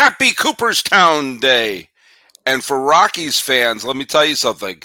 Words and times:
Happy 0.00 0.32
Cooperstown 0.32 1.36
Day. 1.40 1.90
And 2.46 2.64
for 2.64 2.80
Rockies 2.80 3.38
fans, 3.38 3.84
let 3.84 3.96
me 3.96 4.06
tell 4.06 4.24
you 4.24 4.34
something. 4.34 4.80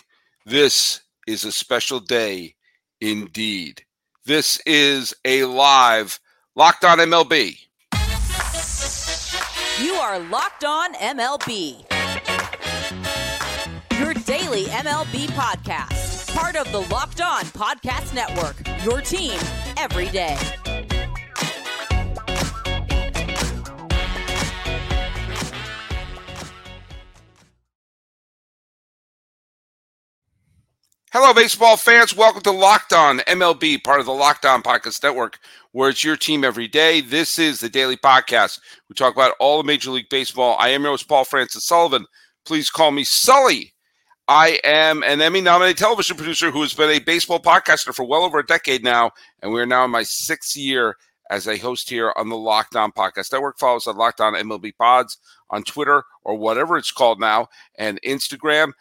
This 0.46 1.04
is 1.26 1.46
a 1.46 1.54
special 1.54 2.02
day 2.02 2.56
indeed. 3.00 3.86
This 4.26 4.60
is 4.66 5.14
a 5.24 5.46
live 5.46 6.20
Locked 6.58 6.84
On 6.84 6.98
MLB. 6.98 7.58
You 9.82 9.94
are 9.94 10.20
Locked 10.20 10.66
On 10.66 10.94
MLB. 10.96 11.90
Your 13.98 14.14
daily 14.16 14.66
MLB 14.66 15.28
podcast. 15.28 16.36
Part 16.36 16.58
of 16.58 16.70
the 16.74 16.82
Locked 16.94 17.22
On 17.22 17.46
Podcast 17.46 18.14
Network. 18.14 18.58
Your 18.84 19.00
team 19.00 19.40
every 19.78 20.10
day. 20.10 20.38
Hello, 31.18 31.34
baseball 31.34 31.78
fans. 31.78 32.14
Welcome 32.14 32.42
to 32.42 32.52
Locked 32.52 32.92
On 32.92 33.20
MLB, 33.20 33.82
part 33.86 34.02
of 34.02 34.06
the 34.06 34.12
Locked 34.12 34.46
On 34.46 34.62
Podcast 34.62 35.02
Network, 35.02 35.40
where 35.72 35.90
it's 35.90 36.04
your 36.04 36.18
team 36.18 36.44
every 36.44 36.68
day. 36.68 37.00
This 37.00 37.40
is 37.40 37.62
the 37.62 37.70
daily 37.70 37.96
podcast. 37.96 38.60
We 38.90 38.96
talk 38.96 39.14
about 39.14 39.34
all 39.40 39.62
of 39.62 39.66
Major 39.66 39.92
League 39.92 40.10
Baseball. 40.10 40.58
I 40.60 40.72
am 40.72 40.82
your 40.82 40.92
host, 40.92 41.08
Paul 41.08 41.24
Francis 41.24 41.66
Sullivan. 41.66 42.06
Please 42.44 42.70
call 42.70 42.92
me 42.92 43.06
Sully. 43.06 43.74
I 44.28 44.60
am 44.66 45.04
an 45.04 45.22
Emmy 45.22 45.40
nominated 45.40 45.78
television 45.78 46.18
producer 46.18 46.52
who 46.52 46.62
has 46.64 46.74
been 46.74 46.90
a 46.90 47.00
baseball 47.00 47.40
podcaster 47.40 47.96
for 47.96 48.04
well 48.04 48.26
over 48.26 48.40
a 48.40 48.46
decade 48.46 48.84
now, 48.84 49.12
and 49.42 49.54
we 49.54 49.62
are 49.62 49.66
now 49.66 49.86
in 49.86 49.92
my 49.92 50.04
sixth 50.04 50.58
year 50.58 50.98
as 51.30 51.48
a 51.48 51.58
host 51.58 51.90
here 51.90 52.14
on 52.16 52.30
the 52.30 52.38
Locked 52.38 52.76
On 52.76 52.92
Podcast 52.92 53.32
Network. 53.32 53.58
Follow 53.58 53.78
us 53.78 53.88
on 53.88 53.98
Locked 53.98 54.22
On 54.22 54.34
MLB 54.34 54.76
Pods 54.78 55.18
on 55.50 55.64
Twitter 55.64 56.04
or 56.24 56.38
whatever 56.38 56.78
it's 56.78 56.92
called 56.92 57.20
now, 57.20 57.48
and 57.78 58.02
Instagram. 58.04 58.72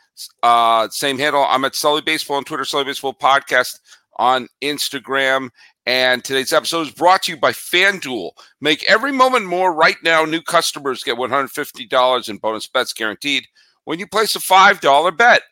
Uh, 0.42 0.88
same 0.90 1.18
handle. 1.18 1.44
I'm 1.48 1.64
at 1.64 1.74
Sully 1.74 2.02
Baseball 2.02 2.36
on 2.36 2.44
Twitter, 2.44 2.64
Sully 2.64 2.84
Baseball 2.84 3.14
Podcast 3.14 3.80
on 4.16 4.48
Instagram. 4.62 5.50
And 5.86 6.24
today's 6.24 6.52
episode 6.52 6.86
is 6.86 6.92
brought 6.92 7.24
to 7.24 7.32
you 7.32 7.38
by 7.38 7.52
FanDuel. 7.52 8.30
Make 8.60 8.84
every 8.84 9.12
moment 9.12 9.44
more 9.44 9.74
right 9.74 9.96
now. 10.02 10.24
New 10.24 10.40
customers 10.40 11.04
get 11.04 11.16
$150 11.16 12.28
in 12.28 12.36
bonus 12.38 12.66
bets 12.66 12.92
guaranteed 12.94 13.46
when 13.84 13.98
you 13.98 14.06
place 14.06 14.34
a 14.34 14.38
$5 14.38 15.16
bet. 15.16 15.42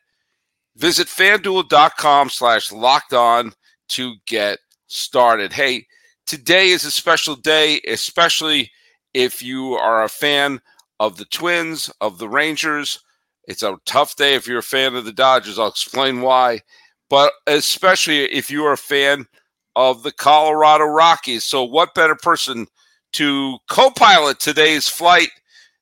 Visit 0.77 1.09
fanduel.com 1.09 2.31
slash 2.31 2.73
locked 2.73 3.13
on 3.13 3.53
to 3.89 4.15
get 4.27 4.59
started. 4.87 5.53
Hey, 5.53 5.87
today 6.27 6.69
is 6.69 6.85
a 6.85 6.91
special 6.91 7.37
day, 7.37 7.81
especially 7.87 8.71
if 9.15 9.43
you 9.43 9.75
are 9.75 10.05
a 10.05 10.09
fan 10.09 10.61
of 11.01 11.17
the 11.17 11.25
Twins, 11.27 11.91
of 12.01 12.19
the 12.19 12.29
Rangers. 12.29 13.01
It's 13.49 13.63
a 13.63 13.79
tough 13.87 14.17
day 14.17 14.35
if 14.35 14.47
you're 14.47 14.59
a 14.59 14.63
fan 14.63 14.95
of 14.95 15.05
the 15.05 15.13
Dodgers. 15.13 15.59
I'll 15.59 15.69
explain 15.69 16.21
why. 16.21 16.61
But 17.11 17.33
especially 17.47 18.25
if 18.25 18.51
you 18.51 18.65
are 18.65 18.73
a 18.73 18.79
fan 18.79 19.27
of 19.77 20.03
the 20.03 20.13
Colorado 20.13 20.85
Rockies. 20.85 21.45
So, 21.45 21.65
what 21.65 21.95
better 21.95 22.15
person 22.15 22.67
to 23.13 23.59
co 23.71 23.91
pilot 23.91 24.41
today's 24.41 24.89
flight 24.89 25.31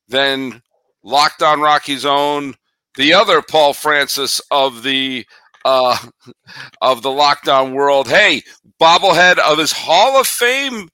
than 0.07 0.61
Locked 1.03 1.41
on 1.41 1.61
Rockies' 1.61 2.05
own, 2.05 2.55
the 2.95 3.13
other 3.13 3.41
Paul 3.41 3.73
Francis 3.73 4.39
of 4.51 4.83
the 4.83 5.25
uh, 5.65 5.97
of 6.81 7.01
the 7.01 7.11
Locked 7.11 7.47
On 7.47 7.73
world. 7.73 8.07
Hey, 8.07 8.43
bobblehead 8.79 9.37
of 9.39 9.57
his 9.57 9.71
Hall 9.71 10.19
of 10.19 10.27
Fame 10.27 10.89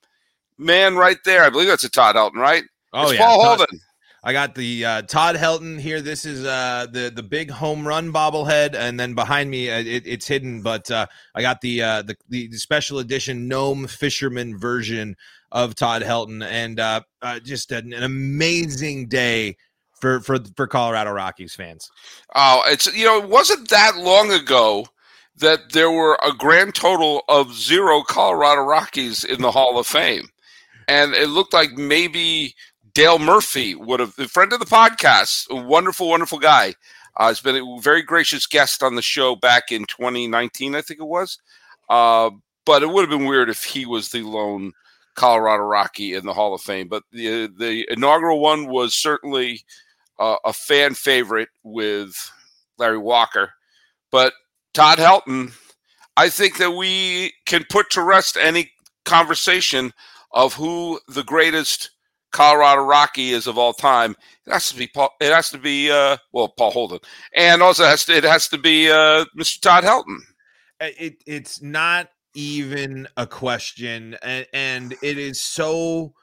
man 0.58 0.96
right 0.96 1.18
there. 1.26 1.44
I 1.44 1.50
believe 1.50 1.68
that's 1.68 1.84
a 1.84 1.90
Todd 1.90 2.16
Helton, 2.16 2.36
right? 2.36 2.64
Oh 2.94 3.04
it's 3.04 3.14
yeah, 3.14 3.26
Paul 3.26 3.42
Todd, 3.42 3.58
Holden. 3.60 3.80
I 4.24 4.34
got 4.34 4.56
the 4.56 4.86
uh, 4.86 5.02
Todd 5.04 5.36
Helton 5.36 5.80
here. 5.80 6.02
This 6.02 6.26
is 6.26 6.44
uh, 6.44 6.88
the 6.92 7.12
the 7.14 7.24
big 7.24 7.52
home 7.52 7.88
run 7.88 8.12
bobblehead, 8.12 8.76
and 8.76 9.00
then 9.00 9.14
behind 9.14 9.50
me 9.50 9.70
uh, 9.70 9.80
it, 9.80 10.06
it's 10.06 10.28
hidden. 10.28 10.62
But 10.62 10.90
uh, 10.92 11.06
I 11.36 11.42
got 11.42 11.62
the, 11.62 11.82
uh, 11.82 12.02
the 12.02 12.18
the 12.28 12.58
special 12.58 13.00
edition 13.00 13.48
gnome 13.48 13.88
fisherman 13.88 14.58
version 14.58 15.16
of 15.52 15.76
Todd 15.76 16.02
Helton, 16.02 16.46
and 16.46 16.80
uh, 16.80 17.02
uh, 17.22 17.40
just 17.40 17.72
an, 17.72 17.94
an 17.94 18.04
amazing 18.04 19.08
day 19.08 19.56
for 20.00 20.20
for 20.22 20.38
for 20.56 20.68
Colorado 20.68 21.12
Rockies 21.12 21.56
fans. 21.56 21.90
Oh, 22.36 22.64
it's 22.68 22.94
you 22.96 23.06
know, 23.06 23.18
it 23.22 23.30
wasn't 23.30 23.70
that 23.70 23.98
long 23.98 24.32
ago 24.32 24.88
that 25.38 25.72
there 25.72 25.92
were 25.92 26.18
a 26.26 26.34
grand 26.34 26.76
total 26.76 27.24
of 27.30 27.54
zero 27.54 28.02
Colorado 28.02 28.62
Rockies 28.62 29.24
in 29.24 29.42
the 29.42 29.52
Hall 29.52 29.78
of 29.78 29.88
Fame. 29.88 30.30
And 30.88 31.14
it 31.14 31.30
looked 31.30 31.54
like 31.54 31.74
maybe 31.74 32.56
Dale 32.94 33.20
Murphy 33.20 33.76
would 33.76 34.00
have, 34.00 34.18
a 34.18 34.28
friend 34.28 34.52
of 34.54 34.60
the 34.60 34.66
podcast, 34.66 35.50
a 35.50 35.56
wonderful, 35.56 36.10
wonderful 36.10 36.40
guy. 36.40 36.74
Uh, 37.18 37.28
has 37.28 37.40
been 37.40 37.56
a 37.56 37.82
very 37.82 38.04
gracious 38.04 38.46
guest 38.46 38.84
on 38.84 38.96
the 38.96 39.02
show 39.02 39.36
back 39.36 39.72
in 39.72 39.86
2019, 39.86 40.76
I 40.76 40.82
think 40.82 41.00
it 41.00 41.08
was. 41.08 41.40
Uh, 41.90 42.30
but 42.66 42.84
it 42.84 42.90
would 42.90 43.02
have 43.02 43.10
been 43.10 43.28
weird 43.28 43.50
if 43.50 43.64
he 43.64 43.86
was 43.86 44.10
the 44.10 44.22
lone 44.22 44.72
Colorado 45.16 45.64
Rocky 45.64 46.14
in 46.14 46.26
the 46.26 46.34
Hall 46.34 46.54
of 46.54 46.62
Fame. 46.62 46.88
But 46.88 47.04
the 47.12 47.48
the 47.48 47.88
inaugural 47.90 48.40
one 48.40 48.68
was 48.68 48.94
certainly 48.94 49.64
uh, 50.20 50.38
a 50.46 50.54
fan 50.54 50.94
favorite 50.94 51.50
with 51.64 52.16
Larry 52.78 52.98
Walker. 52.98 53.52
But 54.12 54.34
Todd 54.74 54.98
Helton, 54.98 55.54
I 56.16 56.30
think 56.30 56.58
that 56.58 56.72
we 56.72 57.34
can 57.46 57.66
put 57.70 57.90
to 57.92 58.02
rest 58.02 58.38
any 58.38 58.72
conversation 59.06 59.94
of 60.32 60.54
who 60.54 61.00
the 61.08 61.24
greatest 61.24 61.92
Colorado 62.32 62.84
Rocky 62.84 63.32
is 63.32 63.48
of 63.48 63.58
all 63.58 63.74
time. 63.74 64.16
It 64.46 64.54
has 64.54 64.70
to 64.70 64.78
be 64.78 64.88
Paul. 64.88 65.10
It 65.20 65.32
has 65.32 65.50
to 65.50 65.58
be 65.58 65.90
uh, 65.90 66.18
well 66.34 66.50
Paul 66.50 66.72
Holden, 66.72 67.00
and 67.34 67.62
also 67.62 67.86
has 67.86 68.06
to, 68.06 68.16
it 68.16 68.24
has 68.24 68.48
to 68.50 68.58
be 68.58 68.90
uh, 68.90 69.26
Mr. 69.38 69.62
Todd 69.62 69.84
Helton. 69.84 70.20
It 70.80 71.24
it's 71.26 71.62
not 71.62 72.10
even 72.36 73.08
a 73.18 73.26
question, 73.26 74.16
and, 74.22 74.46
and 74.54 74.94
it 75.02 75.18
is 75.18 75.42
so 75.42 76.14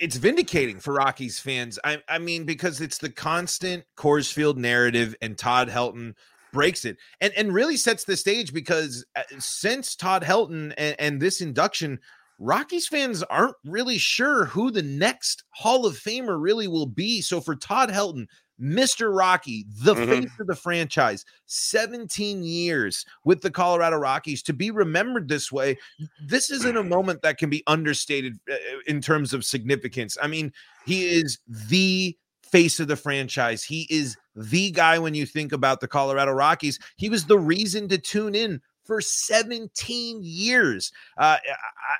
it's 0.00 0.16
vindicating 0.16 0.80
for 0.80 0.94
Rockies 0.94 1.38
fans. 1.38 1.78
I, 1.84 2.02
I 2.08 2.18
mean, 2.18 2.44
because 2.44 2.80
it's 2.80 2.98
the 2.98 3.10
constant 3.10 3.84
Coors 3.96 4.32
Field 4.32 4.58
narrative, 4.58 5.14
and 5.22 5.36
Todd 5.36 5.68
Helton 5.68 6.14
breaks 6.52 6.84
it, 6.84 6.96
and 7.20 7.32
and 7.36 7.52
really 7.52 7.76
sets 7.76 8.04
the 8.04 8.16
stage 8.16 8.52
because 8.52 9.04
uh, 9.16 9.22
since 9.38 9.94
Todd 9.94 10.22
Helton 10.22 10.72
and, 10.76 10.96
and 10.98 11.20
this 11.20 11.40
induction, 11.40 11.98
Rockies 12.38 12.86
fans 12.86 13.22
aren't 13.24 13.56
really 13.64 13.98
sure 13.98 14.44
who 14.44 14.70
the 14.70 14.82
next 14.82 15.44
Hall 15.50 15.86
of 15.86 15.98
Famer 15.98 16.40
really 16.40 16.68
will 16.68 16.86
be. 16.86 17.20
So 17.20 17.40
for 17.40 17.56
Todd 17.56 17.90
Helton, 17.90 18.26
Mr. 18.60 19.16
Rocky, 19.16 19.66
the 19.82 19.94
mm-hmm. 19.94 20.10
face 20.10 20.40
of 20.40 20.46
the 20.46 20.54
franchise, 20.54 21.24
17 21.46 22.42
years 22.42 23.04
with 23.24 23.40
the 23.40 23.50
Colorado 23.50 23.96
Rockies 23.96 24.42
to 24.44 24.52
be 24.52 24.70
remembered 24.70 25.28
this 25.28 25.52
way. 25.52 25.78
This 26.26 26.50
isn't 26.50 26.76
a 26.76 26.82
moment 26.82 27.22
that 27.22 27.38
can 27.38 27.50
be 27.50 27.62
understated 27.66 28.38
uh, 28.50 28.56
in 28.86 29.00
terms 29.00 29.32
of 29.32 29.44
significance. 29.44 30.16
I 30.20 30.26
mean, 30.26 30.52
he 30.84 31.06
is 31.06 31.38
the 31.48 32.16
face 32.42 32.80
of 32.80 32.88
the 32.88 32.96
franchise. 32.96 33.62
He 33.62 33.86
is 33.90 34.16
the 34.34 34.70
guy 34.70 34.98
when 34.98 35.14
you 35.14 35.26
think 35.26 35.52
about 35.52 35.80
the 35.80 35.88
Colorado 35.88 36.32
Rockies. 36.32 36.78
He 36.96 37.08
was 37.08 37.26
the 37.26 37.38
reason 37.38 37.88
to 37.88 37.98
tune 37.98 38.34
in 38.34 38.60
for 38.88 39.02
17 39.02 40.20
years. 40.22 40.90
Uh, 41.18 41.36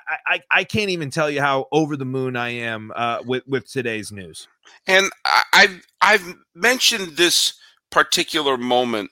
I, 0.09 0.17
I, 0.25 0.41
I 0.51 0.63
can't 0.63 0.89
even 0.89 1.11
tell 1.11 1.29
you 1.29 1.39
how 1.39 1.67
over 1.71 1.95
the 1.95 2.03
moon 2.03 2.35
I 2.35 2.49
am 2.49 2.91
uh, 2.95 3.19
with 3.25 3.47
with 3.47 3.71
today's 3.71 4.11
news. 4.11 4.47
And 4.87 5.09
I've 5.53 5.85
I've 6.01 6.35
mentioned 6.55 7.15
this 7.15 7.53
particular 7.91 8.57
moment 8.57 9.11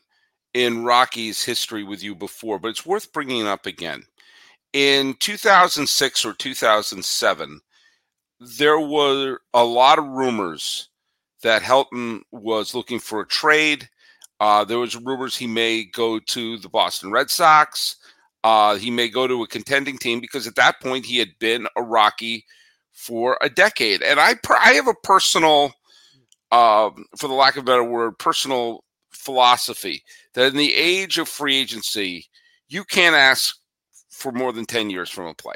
in 0.56 0.84
Rocky's 0.84 1.44
history 1.44 1.84
with 1.84 2.04
you 2.04 2.16
before, 2.16 2.58
but 2.58 2.70
it's 2.70 2.86
worth 2.86 3.14
bringing 3.14 3.46
up 3.46 3.68
again. 3.68 4.04
In 4.74 5.14
2006 5.20 6.26
or 6.26 6.34
2007, 6.34 7.62
there 8.40 8.80
were 8.80 9.40
a 9.54 9.64
lot 9.64 10.00
of 10.00 10.06
rumors 10.06 10.90
that 11.44 11.62
Helton 11.62 12.22
was 12.32 12.74
looking 12.74 13.00
for 13.00 13.22
a 13.22 13.28
trade 13.28 13.88
uh, 14.40 14.64
there 14.64 14.80
was 14.80 14.96
rumors 14.96 15.36
he 15.36 15.48
may 15.48 15.84
go 15.84 16.20
to 16.20 16.58
the 16.58 16.70
Boston 16.70 17.12
Red 17.12 17.30
Sox. 17.30 17.96
Uh, 18.44 18.76
he 18.76 18.92
may 18.92 19.10
go 19.10 19.28
to 19.28 19.44
a 19.44 19.48
contending 19.48 19.98
team 19.98 20.20
because 20.20 20.48
at 20.48 20.56
that 20.56 20.80
point 20.80 21.06
he 21.06 21.18
had 21.18 21.30
been 21.40 21.68
a 21.76 21.82
Rocky 21.82 22.46
for 22.94 23.38
a 23.42 23.50
decade. 23.50 24.02
And 24.02 24.20
I, 24.20 24.36
I 24.50 24.74
have 24.74 24.88
a 24.88 24.94
personal, 25.04 25.74
uh, 26.52 26.92
for 27.18 27.28
the 27.28 27.34
lack 27.34 27.58
of 27.58 27.64
a 27.64 27.66
better 27.66 27.84
word, 27.84 28.20
personal 28.20 28.84
philosophy 29.12 30.04
that 30.34 30.48
in 30.48 30.58
the 30.58 30.74
age 30.76 31.18
of 31.18 31.28
free 31.28 31.58
agency, 31.58 32.26
you 32.70 32.84
can't 32.84 33.16
ask 33.16 33.56
for 34.10 34.32
more 34.32 34.54
than 34.54 34.66
10 34.66 34.90
years 34.90 35.10
from 35.10 35.26
a 35.26 35.34
player. 35.34 35.56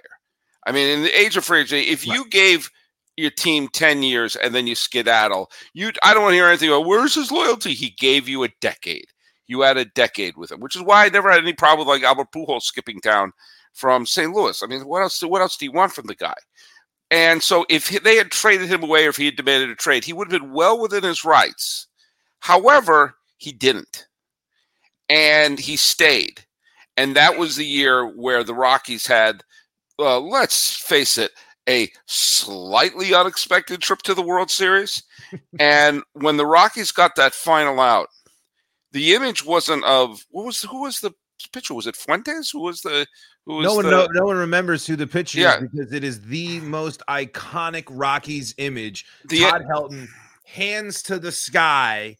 I 0.66 0.72
mean, 0.72 0.88
in 0.88 1.04
the 1.04 1.20
age 1.20 1.38
of 1.38 1.46
free 1.46 1.62
agency, 1.62 1.90
if 1.90 2.06
you 2.06 2.28
gave 2.30 2.70
your 3.18 3.32
team 3.32 3.68
10 3.68 4.04
years 4.04 4.36
and 4.36 4.54
then 4.54 4.68
you 4.68 4.76
skedaddle. 4.76 5.52
You 5.74 5.92
I 6.04 6.14
don't 6.14 6.24
want 6.24 6.34
to 6.34 6.38
hear 6.38 6.48
anything 6.48 6.70
about 6.70 6.86
where's 6.86 7.16
his 7.16 7.32
loyalty? 7.32 7.74
He 7.74 7.92
gave 7.92 8.28
you 8.28 8.44
a 8.44 8.54
decade. 8.62 9.06
You 9.48 9.62
had 9.62 9.78
a 9.78 9.86
decade 9.86 10.38
with 10.38 10.52
him, 10.52 10.60
which 10.62 10.76
is 10.76 10.82
why 10.82 11.06
I 11.06 11.10
never 11.10 11.30
had 11.30 11.42
any 11.42 11.54
problem 11.54 11.88
with 11.88 11.94
like 11.94 12.04
Albert 12.04 12.32
Pujols 12.34 12.64
skipping 12.64 13.02
town 13.02 13.34
from 13.74 14.06
St. 14.06 14.34
Louis. 14.34 14.62
I 14.64 14.68
mean, 14.68 14.82
what 14.82 15.02
else 15.02 15.22
what 15.22 15.42
else 15.42 15.58
do 15.58 15.66
you 15.66 15.72
want 15.72 15.92
from 15.92 16.08
the 16.08 16.16
guy? 16.16 16.36
And 17.10 17.44
so 17.44 17.66
if 17.70 17.90
they 18.04 18.16
had 18.16 18.32
traded 18.32 18.70
him 18.70 18.84
away 18.84 19.06
or 19.06 19.10
if 19.10 19.18
he 19.18 19.26
had 19.26 19.36
demanded 19.36 19.70
a 19.70 19.76
trade, 19.76 20.06
he 20.06 20.14
would 20.14 20.32
have 20.32 20.42
been 20.42 20.54
well 20.54 20.80
within 20.80 21.04
his 21.04 21.26
rights. 21.26 21.88
However, 22.40 23.16
he 23.38 23.52
didn't. 23.52 24.08
And 25.10 25.60
he 25.60 25.76
stayed. 25.76 26.46
And 26.96 27.16
that 27.16 27.38
was 27.38 27.56
the 27.58 27.66
year 27.66 28.06
where 28.06 28.44
the 28.44 28.54
Rockies 28.54 29.06
had, 29.08 29.44
uh, 30.00 30.20
let's 30.20 30.74
face 30.74 31.18
it, 31.18 31.32
a 31.72 31.92
slightly 32.06 33.14
unexpected 33.14 33.82
trip 33.82 34.02
to 34.04 34.14
the 34.14 34.22
World 34.22 34.52
Series. 34.52 35.04
and 35.60 36.04
when 36.14 36.38
the 36.38 36.46
Rockies 36.46 36.92
got 36.92 37.16
that 37.16 37.34
final 37.34 37.80
out, 37.80 38.10
the 38.92 39.14
image 39.16 39.46
wasn't 39.46 39.84
of 39.86 40.26
what 40.32 40.46
was 40.46 40.62
who 40.64 40.82
was 40.82 41.00
the 41.00 41.12
pitcher? 41.54 41.74
Was 41.74 41.88
it 41.88 41.96
Fuentes? 41.96 42.52
Who 42.52 42.62
was 42.62 42.82
the 42.82 43.08
who 43.46 43.56
was 43.58 43.66
no 43.66 43.76
one 43.76 43.86
the, 43.86 43.92
no, 43.92 44.08
no 44.12 44.26
one 44.26 44.38
remembers 44.38 44.86
who 44.86 44.96
the 44.96 45.08
pitcher 45.08 45.40
Yeah. 45.40 45.56
is 45.62 45.70
because 45.70 45.94
it 45.94 46.04
is 46.04 46.22
the 46.22 46.60
most 46.62 47.02
iconic 47.10 47.86
Rockies 47.90 48.54
image. 48.58 49.06
the 49.26 49.40
Todd 49.40 49.64
Helton 49.70 50.08
hands 50.46 51.02
to 51.04 51.18
the 51.20 51.32
sky. 51.32 52.18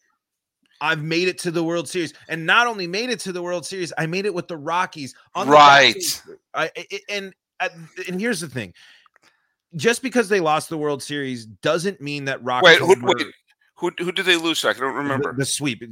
I've 0.80 1.02
made 1.02 1.28
it 1.28 1.38
to 1.40 1.52
the 1.52 1.62
World 1.62 1.88
Series, 1.88 2.12
and 2.28 2.44
not 2.44 2.66
only 2.66 2.88
made 2.88 3.08
it 3.10 3.20
to 3.20 3.32
the 3.32 3.40
World 3.40 3.64
Series, 3.64 3.92
I 3.98 4.06
made 4.06 4.26
it 4.26 4.34
with 4.34 4.48
the 4.48 4.56
Rockies. 4.56 5.14
On 5.36 5.46
the 5.46 5.52
Right. 5.52 6.22
I, 6.54 6.70
and 7.08 7.32
and 7.60 8.20
here's 8.20 8.40
the 8.40 8.48
thing: 8.48 8.74
just 9.76 10.02
because 10.02 10.28
they 10.28 10.40
lost 10.40 10.68
the 10.68 10.78
World 10.78 11.02
Series 11.02 11.46
doesn't 11.46 12.00
mean 12.00 12.24
that 12.26 12.42
Rock. 12.44 12.62
wait, 12.62 12.78
who, 12.78 12.94
wait, 13.00 13.26
who 13.76 13.90
who 13.98 14.12
did 14.12 14.26
they 14.26 14.36
lose? 14.36 14.60
to? 14.62 14.68
I 14.68 14.72
don't 14.72 14.94
remember. 14.94 15.32
the, 15.32 15.38
the 15.38 15.44
sweep. 15.46 15.82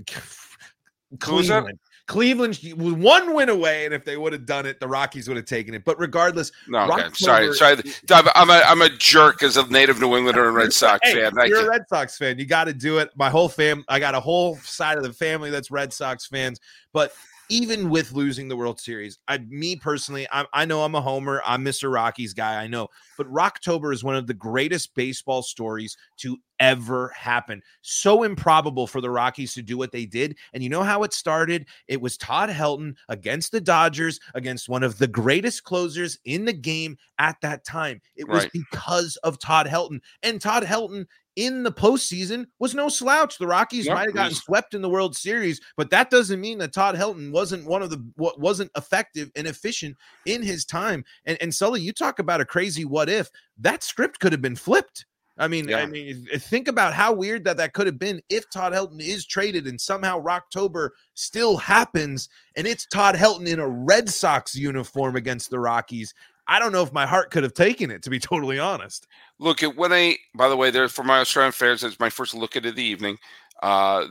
Who 1.25 1.35
was 1.35 1.49
that? 1.49 1.63
Cleveland. 1.63 1.79
Cleveland 2.07 2.59
was 2.77 2.95
one 2.95 3.35
win 3.35 3.49
away, 3.51 3.85
and 3.85 3.95
if 3.95 4.05
they 4.05 4.17
would 4.17 4.33
have 4.33 4.45
done 4.45 4.67
it, 4.67 4.81
the 4.81 4.89
Rockies 4.89 5.29
would 5.29 5.37
have 5.37 5.47
taken 5.47 5.75
it. 5.75 5.85
But 5.85 5.97
regardless, 6.01 6.51
No, 6.67 6.91
okay. 6.91 7.09
Sorry, 7.15 7.53
sorry. 7.55 7.81
I'm 8.11 8.51
a, 8.51 8.63
I'm 8.67 8.83
a 8.83 8.89
jerk 8.89 9.45
as 9.45 9.57
a 9.57 9.65
native 9.69 10.01
New 10.01 10.17
Englander 10.17 10.49
and 10.49 10.57
Red 10.57 10.73
Sox 10.73 10.99
Hey, 11.05 11.15
fan. 11.15 11.33
You're 11.37 11.61
you. 11.61 11.67
a 11.67 11.69
Red 11.71 11.83
Sox 11.89 12.19
fan. 12.19 12.37
You 12.41 12.47
got 12.47 12.65
to 12.65 12.73
do 12.73 12.99
it. 12.99 13.11
My 13.15 13.31
whole 13.31 13.49
fam, 13.49 13.85
I 13.89 14.01
got 14.01 14.17
a 14.17 14.21
whole 14.21 14.57
side 14.57 14.99
of 14.99 15.05
the 15.05 15.13
family 15.13 15.51
that's 15.51 15.71
Red 15.71 15.93
Sox 15.93 16.27
fans. 16.27 16.59
But 16.93 17.13
even 17.51 17.91
with 17.91 18.13
losing 18.13 18.49
the 18.49 18.57
World 18.57 18.81
Series, 18.81 19.19
I, 19.29 19.39
me 19.39 19.77
personally, 19.77 20.27
I, 20.33 20.47
I 20.55 20.65
know 20.65 20.83
I'm 20.83 20.95
a 20.95 21.01
homer. 21.01 21.43
I'm 21.45 21.65
Mr. 21.65 21.93
Rockies 21.93 22.33
guy. 22.33 22.63
I 22.63 22.67
know, 22.67 22.89
but 23.19 23.27
Rocktober 23.27 23.93
is 23.93 24.03
one 24.05 24.17
of 24.17 24.27
the 24.27 24.35
greatest 24.35 24.95
baseball 24.95 25.43
stories 25.43 25.97
to 26.19 26.39
ever 26.61 27.09
happen. 27.17 27.63
So 27.81 28.23
improbable 28.23 28.87
for 28.87 29.01
the 29.01 29.11
Rockies 29.11 29.55
to 29.55 29.63
do 29.63 29.77
what 29.79 29.93
they 29.93 30.05
did. 30.07 30.37
And 30.53 30.63
you 30.63 30.69
know 30.69 30.83
how 30.83 31.03
it 31.03 31.13
started? 31.13 31.67
It 31.89 32.01
was 32.01 32.17
Todd 32.19 32.51
Helton 32.51 32.95
against 33.09 33.51
the 33.51 33.61
Dodgers, 33.61 34.21
against 34.35 34.69
one 34.69 34.83
of 34.83 34.99
the 34.99 35.09
greatest 35.09 35.65
closers 35.65 36.19
in 36.25 36.45
the 36.45 36.53
game 36.53 36.97
at 37.19 37.37
that 37.43 37.65
time. 37.65 38.01
It 38.15 38.29
was 38.29 38.45
Right. 38.45 38.53
because 38.53 39.17
of 39.25 39.39
Todd 39.39 39.67
Helton. 39.67 40.01
And 40.23 40.41
Todd 40.41 40.63
Helton 40.63 41.07
in 41.37 41.63
the 41.63 41.73
postseason 41.73 42.47
was 42.59 42.75
no 42.75 42.89
slouch. 42.89 43.39
The 43.39 43.47
Rockies 43.47 43.87
Yep, 43.87 43.95
might 43.95 44.09
have 44.09 44.15
gotten 44.15 44.35
swept 44.35 44.75
in 44.75 44.83
the 44.83 44.89
World 44.89 45.17
Series, 45.17 45.61
but 45.77 45.91
that 45.91 46.11
doesn't 46.11 46.41
mean 46.41 46.59
that 46.59 46.73
Todd 46.73 46.97
Helton 46.97 47.33
wasn't 47.33 47.67
one 47.67 47.83
of 47.83 47.91
the 47.91 48.05
what 48.17 48.41
wasn't 48.41 48.71
effective 48.77 49.31
and 49.37 49.47
efficient 49.47 49.97
in 50.27 50.43
his 50.43 50.65
time. 50.65 51.05
And 51.25 51.39
and 51.41 51.55
Sully, 51.55 51.81
you 51.81 51.93
talk 51.93 52.19
about 52.19 52.41
a 52.41 52.45
crazy 52.45 52.85
what 52.85 53.09
if 53.09 53.31
that 53.59 53.83
script 53.83 54.21
could 54.21 54.33
have 54.33 54.43
been 54.43 54.57
flipped. 54.57 55.07
I 55.39 55.49
mean, 55.49 55.73
I 55.73 55.87
mean, 55.87 56.27
think 56.37 56.69
about 56.69 56.93
how 56.93 57.15
weird 57.15 57.45
that 57.45 57.57
that 57.57 57.73
could 57.73 57.87
have 57.87 57.99
been 57.99 58.21
if 58.29 58.51
Todd 58.51 58.75
Helton 58.75 59.01
is 59.01 59.25
traded 59.25 59.67
and 59.67 59.81
somehow 59.81 60.23
Rocktober 60.23 60.91
still 61.15 61.57
happens 61.57 62.29
and 62.57 62.67
it's 62.67 62.85
Todd 62.85 63.15
Helton 63.15 63.47
in 63.47 63.59
a 63.59 63.67
Red 63.67 64.11
Sox 64.11 64.55
uniform 64.55 65.17
against 65.17 65.49
the 65.49 65.59
Rockies. 65.59 66.13
I 66.51 66.59
don't 66.59 66.73
know 66.73 66.83
if 66.83 66.93
my 66.93 67.07
heart 67.07 67.31
could 67.31 67.45
have 67.45 67.55
taken 67.55 67.93
it, 67.93 68.03
to 68.03 68.11
be 68.11 68.19
totally 68.19 68.59
honest. 68.59 69.07
Look 69.39 69.63
at 69.63 69.77
when 69.77 69.93
I. 69.93 70.17
By 70.35 70.49
the 70.49 70.57
way, 70.57 70.71
there 70.71 70.89
for 70.89 71.05
my 71.05 71.21
Australian 71.21 71.53
fans, 71.53 71.85
it's 71.85 72.01
my 72.01 72.11
first 72.11 72.35
look 72.35 72.57
at 72.57 72.67
it 72.67 72.75
the 72.75 72.83
evening. 72.83 73.17
Uh, 73.63 74.07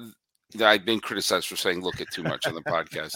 I've 0.59 0.86
been 0.86 1.01
criticized 1.01 1.47
for 1.47 1.57
saying 1.57 1.81
"look 1.81 2.01
at" 2.01 2.09
too 2.12 2.24
much 2.24 2.47
on 2.47 2.56
the 2.56 2.62
podcast. 2.62 3.15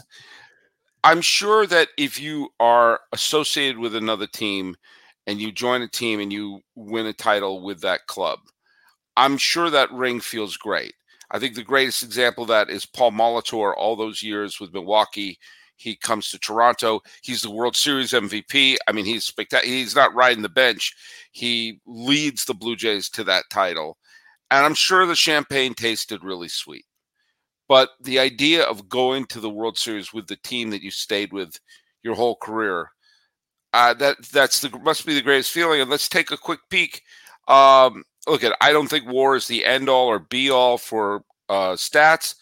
I'm 1.06 1.22
sure 1.22 1.66
that 1.68 1.88
if 1.98 2.20
you 2.20 2.50
are 2.60 3.00
associated 3.14 3.78
with 3.78 3.96
another 3.96 4.28
team 4.28 4.76
and 5.26 5.40
you 5.40 5.52
join 5.52 5.82
a 5.82 5.88
team 5.88 6.20
and 6.20 6.32
you 6.32 6.60
win 6.76 7.08
a 7.08 7.14
title 7.14 7.64
with 7.64 7.82
that 7.82 8.08
club, 8.08 8.40
I'm 9.18 9.38
sure 9.38 9.70
that 9.70 9.92
ring 9.92 10.20
feels 10.20 10.58
great. 10.58 10.94
I 11.32 11.40
think 11.40 11.56
the 11.56 11.64
greatest 11.64 12.04
example 12.04 12.44
of 12.44 12.50
that 12.50 12.70
is 12.70 12.86
Paul 12.86 13.12
Molitor. 13.12 13.74
All 13.76 13.96
those 13.96 14.22
years 14.22 14.60
with 14.60 14.74
Milwaukee, 14.74 15.40
he 15.84 15.96
comes 15.98 16.30
to 16.30 16.40
Toronto. 16.40 17.02
He's 17.22 17.42
the 17.42 17.52
World 17.52 17.76
Series 17.76 18.14
MVP. 18.14 18.78
I 18.88 18.92
mean, 18.94 19.06
he's 19.06 19.26
spectacular. 19.26 19.76
He's 19.76 19.96
not 19.96 20.16
riding 20.16 20.42
the 20.42 20.50
bench. 20.50 20.96
He 21.32 21.82
leads 21.86 22.46
the 22.46 22.54
Blue 22.54 22.76
Jays 22.76 23.10
to 23.10 23.24
that 23.26 23.46
title, 23.50 23.98
and 24.50 24.66
I'm 24.66 24.76
sure 24.76 25.06
the 25.06 25.16
champagne 25.16 25.74
tasted 25.74 26.24
really 26.24 26.48
sweet. 26.48 26.86
But 27.68 27.90
the 28.02 28.20
idea 28.20 28.64
of 28.64 28.88
going 28.90 29.26
to 29.28 29.40
the 29.40 29.50
World 29.50 29.78
Series 29.78 30.14
with 30.14 30.28
the 30.28 30.38
team 30.38 30.70
that 30.70 30.82
you 30.82 30.92
stayed 30.92 31.34
with 31.34 31.60
your 32.04 32.16
whole 32.16 32.36
career, 32.36 32.90
uh, 33.74 33.94
that 33.96 34.18
that's 34.32 34.60
the 34.60 34.70
must 34.80 35.06
be 35.06 35.14
the 35.14 35.22
greatest 35.22 35.52
feeling. 35.52 35.82
And 35.82 35.90
let's 35.90 36.08
take 36.08 36.32
a 36.32 36.38
quick 36.38 36.60
peek. 36.70 37.02
Um, 37.48 38.04
look 38.28 38.44
at 38.44 38.56
I 38.62 38.72
don't 38.72 38.88
think 38.88 39.06
WAR 39.08 39.36
is 39.36 39.48
the 39.48 39.66
end 39.66 39.90
all 39.90 40.08
or 40.08 40.20
be 40.20 40.50
all 40.50 40.78
for 40.78 41.24
uh, 41.50 41.74
stats, 41.74 42.36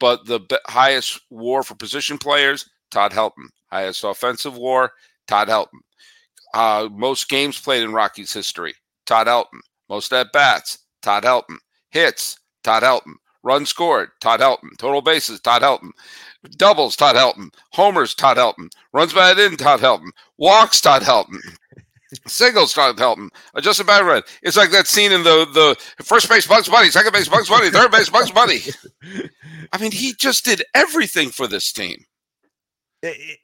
but 0.00 0.26
the 0.26 0.40
highest 0.66 1.20
WAR 1.30 1.62
for 1.62 1.74
position 1.74 2.18
players, 2.18 2.68
Todd 2.92 3.12
Helton. 3.12 3.48
Highest 3.72 4.04
offensive 4.04 4.56
WAR, 4.56 4.92
Todd 5.26 5.48
Helton. 5.48 5.80
Uh, 6.54 6.88
most 6.92 7.28
games 7.28 7.58
played 7.58 7.82
in 7.82 7.92
Rockies 7.92 8.32
history, 8.32 8.74
Todd 9.06 9.26
Helton. 9.26 9.60
Most 9.88 10.12
at 10.12 10.32
bats, 10.32 10.78
Todd 11.00 11.24
Helton. 11.24 11.56
Hits, 11.90 12.38
Todd 12.62 12.82
Helton. 12.82 13.14
Runs 13.42 13.70
scored, 13.70 14.10
Todd 14.20 14.40
Helton. 14.40 14.76
Total 14.78 15.02
bases, 15.02 15.40
Todd 15.40 15.62
Helton. 15.62 15.90
Doubles, 16.56 16.94
Todd 16.94 17.16
Helton. 17.16 17.52
Homers, 17.72 18.14
Todd 18.14 18.36
Helton. 18.36 18.68
Runs 18.92 19.12
batted 19.12 19.50
in, 19.50 19.56
Todd 19.56 19.80
Helton. 19.80 20.10
Walks, 20.38 20.80
Todd 20.80 21.02
Helton. 21.02 21.38
Singles, 22.26 22.74
Todd 22.74 22.96
Helton. 22.98 23.30
Adjusted 23.54 23.86
by 23.86 24.00
red. 24.00 24.24
It's 24.42 24.56
like 24.56 24.70
that 24.70 24.86
scene 24.86 25.12
in 25.12 25.24
the 25.24 25.46
the 25.52 26.04
first 26.04 26.28
base 26.28 26.46
Bugs 26.46 26.68
Bunny, 26.68 26.90
second 26.90 27.12
base 27.12 27.28
Bugs 27.28 27.48
Bunny, 27.48 27.70
third 27.70 27.90
base 27.90 28.10
Bugs 28.10 28.30
Bunny. 28.30 28.60
I 29.72 29.78
mean, 29.78 29.92
he 29.92 30.14
just 30.18 30.44
did 30.44 30.62
everything 30.74 31.30
for 31.30 31.46
this 31.46 31.72
team. 31.72 32.04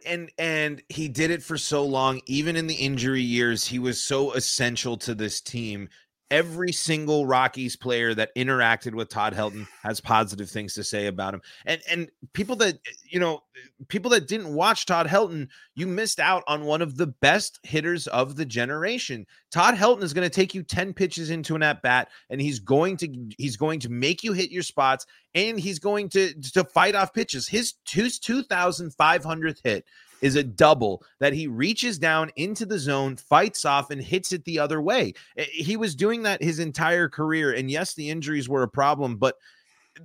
And 0.06 0.30
and 0.38 0.82
he 0.88 1.08
did 1.08 1.30
it 1.30 1.42
for 1.42 1.58
so 1.58 1.84
long 1.84 2.20
even 2.26 2.54
in 2.54 2.68
the 2.68 2.76
injury 2.76 3.22
years 3.22 3.66
he 3.66 3.78
was 3.78 4.00
so 4.00 4.32
essential 4.32 4.96
to 4.98 5.14
this 5.14 5.40
team 5.40 5.88
every 6.30 6.72
single 6.72 7.26
rockies 7.26 7.76
player 7.76 8.14
that 8.14 8.34
interacted 8.36 8.94
with 8.94 9.08
todd 9.08 9.34
helton 9.34 9.66
has 9.82 10.00
positive 10.00 10.48
things 10.50 10.74
to 10.74 10.84
say 10.84 11.06
about 11.06 11.34
him 11.34 11.42
and 11.64 11.80
and 11.88 12.10
people 12.32 12.56
that 12.56 12.78
you 13.04 13.18
know 13.18 13.42
people 13.88 14.10
that 14.10 14.28
didn't 14.28 14.52
watch 14.52 14.86
todd 14.86 15.06
helton 15.06 15.48
you 15.74 15.86
missed 15.86 16.20
out 16.20 16.42
on 16.46 16.64
one 16.64 16.82
of 16.82 16.96
the 16.96 17.06
best 17.06 17.58
hitters 17.62 18.06
of 18.08 18.36
the 18.36 18.44
generation 18.44 19.26
todd 19.50 19.74
helton 19.74 20.02
is 20.02 20.12
going 20.12 20.28
to 20.28 20.34
take 20.34 20.54
you 20.54 20.62
10 20.62 20.92
pitches 20.92 21.30
into 21.30 21.54
an 21.54 21.62
at 21.62 21.82
bat 21.82 22.08
and 22.30 22.40
he's 22.40 22.58
going 22.58 22.96
to 22.96 23.08
he's 23.38 23.56
going 23.56 23.80
to 23.80 23.88
make 23.88 24.22
you 24.22 24.32
hit 24.32 24.50
your 24.50 24.62
spots 24.62 25.06
and 25.34 25.60
he's 25.60 25.78
going 25.78 26.08
to 26.08 26.34
to 26.52 26.64
fight 26.64 26.94
off 26.94 27.12
pitches. 27.12 27.48
His 27.48 27.74
his 27.88 28.18
2,500th 28.18 29.58
hit 29.62 29.84
is 30.20 30.36
a 30.36 30.42
double 30.42 31.02
that 31.20 31.32
he 31.32 31.46
reaches 31.46 31.98
down 31.98 32.30
into 32.36 32.66
the 32.66 32.78
zone, 32.78 33.16
fights 33.16 33.64
off, 33.64 33.90
and 33.90 34.02
hits 34.02 34.32
it 34.32 34.44
the 34.44 34.58
other 34.58 34.80
way. 34.80 35.14
Eh, 35.36 35.44
He 35.52 35.76
was 35.76 35.94
doing 35.94 36.22
that 36.22 36.42
his 36.42 36.58
entire 36.58 37.08
career. 37.08 37.52
And 37.52 37.70
yes, 37.70 37.94
the 37.94 38.10
injuries 38.10 38.48
were 38.48 38.62
a 38.62 38.68
problem, 38.68 39.16
but 39.16 39.36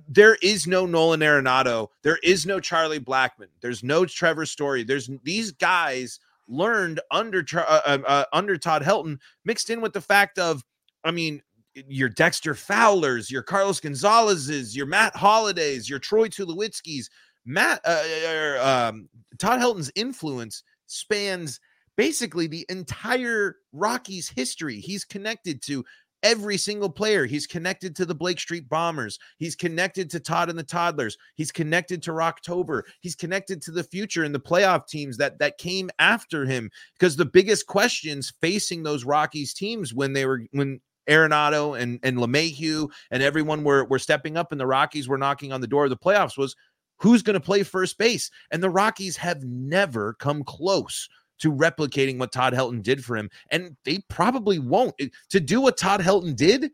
there 0.08 0.36
is 0.42 0.66
no 0.66 0.86
Nolan 0.86 1.20
Arenado. 1.20 1.88
There 2.02 2.18
is 2.22 2.46
no 2.46 2.60
Charlie 2.60 3.00
Blackmon. 3.00 3.48
There's 3.60 3.82
no 3.82 4.04
Trevor 4.04 4.46
Story. 4.46 4.82
There's 4.82 5.08
these 5.22 5.52
guys 5.52 6.18
learned 6.48 7.00
under 7.10 7.44
uh, 7.56 7.80
uh, 7.86 7.98
uh, 8.06 8.24
under 8.32 8.56
Todd 8.56 8.82
Helton, 8.82 9.18
mixed 9.44 9.70
in 9.70 9.80
with 9.80 9.92
the 9.92 10.00
fact 10.00 10.38
of, 10.38 10.64
I 11.04 11.10
mean, 11.10 11.42
your 11.88 12.08
Dexter 12.08 12.54
Fowlers, 12.54 13.30
your 13.30 13.42
Carlos 13.42 13.80
Gonzalez's, 13.80 14.76
your 14.76 14.86
Matt 14.86 15.14
Hollidays, 15.16 15.88
your 15.88 15.98
Troy 15.98 16.28
Tulowitzki's, 16.28 17.08
Matt 17.44 17.80
uh, 17.84 18.02
uh, 18.26 18.88
um, 18.90 19.08
Todd 19.38 19.60
Helton's 19.60 19.92
influence 19.94 20.62
spans 20.86 21.60
basically 21.96 22.46
the 22.46 22.66
entire 22.68 23.56
Rockies 23.72 24.28
history. 24.28 24.80
He's 24.80 25.04
connected 25.04 25.62
to 25.62 25.84
every 26.22 26.56
single 26.56 26.88
player. 26.88 27.26
He's 27.26 27.46
connected 27.46 27.94
to 27.96 28.06
the 28.06 28.14
Blake 28.14 28.40
Street 28.40 28.68
Bombers. 28.68 29.18
He's 29.36 29.54
connected 29.54 30.10
to 30.10 30.20
Todd 30.20 30.48
and 30.48 30.58
the 30.58 30.64
Toddlers. 30.64 31.18
He's 31.34 31.52
connected 31.52 32.02
to 32.04 32.12
Rocktober. 32.12 32.82
He's 33.00 33.14
connected 33.14 33.60
to 33.62 33.70
the 33.70 33.84
future 33.84 34.24
and 34.24 34.34
the 34.34 34.40
playoff 34.40 34.88
teams 34.88 35.18
that 35.18 35.38
that 35.38 35.58
came 35.58 35.90
after 35.98 36.46
him. 36.46 36.70
Because 36.98 37.16
the 37.16 37.26
biggest 37.26 37.66
questions 37.66 38.32
facing 38.40 38.82
those 38.82 39.04
Rockies 39.04 39.52
teams 39.54 39.92
when 39.92 40.14
they 40.14 40.24
were 40.24 40.42
when 40.52 40.80
Arenado 41.08 41.78
and 41.78 42.00
and 42.02 42.16
LeMahieu 42.16 42.88
and 43.10 43.22
everyone 43.22 43.62
were 43.62 43.84
were 43.84 43.98
stepping 43.98 44.38
up 44.38 44.50
and 44.50 44.60
the 44.60 44.66
Rockies 44.66 45.06
were 45.06 45.18
knocking 45.18 45.52
on 45.52 45.60
the 45.60 45.66
door 45.66 45.84
of 45.84 45.90
the 45.90 45.96
playoffs 45.96 46.38
was 46.38 46.56
who's 46.98 47.22
going 47.22 47.34
to 47.34 47.40
play 47.40 47.62
first 47.62 47.98
base 47.98 48.30
and 48.50 48.62
the 48.62 48.70
Rockies 48.70 49.16
have 49.16 49.42
never 49.44 50.14
come 50.14 50.44
close 50.44 51.08
to 51.40 51.52
replicating 51.52 52.18
what 52.18 52.32
Todd 52.32 52.52
Helton 52.52 52.82
did 52.82 53.04
for 53.04 53.16
him. 53.16 53.28
And 53.50 53.76
they 53.84 53.98
probably 54.08 54.58
won't. 54.58 54.94
to 55.30 55.40
do 55.40 55.60
what 55.60 55.76
Todd 55.76 56.00
Helton 56.00 56.36
did, 56.36 56.70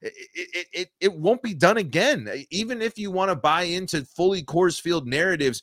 it, 0.00 0.12
it, 0.34 0.66
it, 0.72 0.88
it 1.00 1.12
won't 1.14 1.42
be 1.42 1.54
done 1.54 1.78
again. 1.78 2.28
Even 2.50 2.80
if 2.82 2.98
you 2.98 3.10
want 3.10 3.30
to 3.30 3.36
buy 3.36 3.62
into 3.62 4.04
fully 4.04 4.42
Coors 4.42 4.80
Field 4.80 5.06
narratives, 5.06 5.62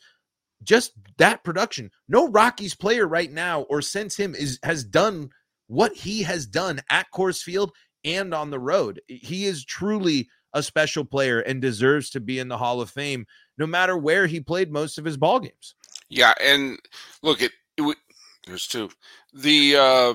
just 0.64 0.94
that 1.18 1.44
production. 1.44 1.90
No 2.08 2.28
Rockies 2.28 2.76
player 2.76 3.08
right 3.08 3.32
now 3.32 3.62
or 3.62 3.82
since 3.82 4.16
him 4.16 4.36
is 4.36 4.60
has 4.64 4.84
done 4.84 5.30
what 5.68 5.96
he 5.96 6.22
has 6.24 6.46
done 6.46 6.82
at 6.90 7.08
Coors 7.14 7.42
Field 7.42 7.72
and 8.04 8.34
on 8.34 8.50
the 8.50 8.60
road. 8.60 9.02
He 9.08 9.46
is 9.46 9.66
truly 9.66 10.30
a 10.54 10.62
special 10.62 11.06
player 11.06 11.40
and 11.40 11.62
deserves 11.62 12.10
to 12.12 12.20
be 12.20 12.40
in 12.40 12.48
the 12.48 12.58
Hall 12.58 12.82
of 12.82 12.90
Fame 12.90 13.26
no 13.58 13.68
matter 13.68 13.98
where 13.98 14.28
he 14.28 14.40
played 14.40 14.72
most 14.72 14.98
of 14.98 15.06
his 15.06 15.18
ball 15.18 15.40
games. 15.40 15.76
Yeah, 16.10 16.34
and 16.42 16.78
look 17.22 17.42
it, 17.42 17.52
it, 17.78 17.98
there's 18.46 18.68
two. 18.68 18.90
The 19.34 19.76
uh 19.76 20.14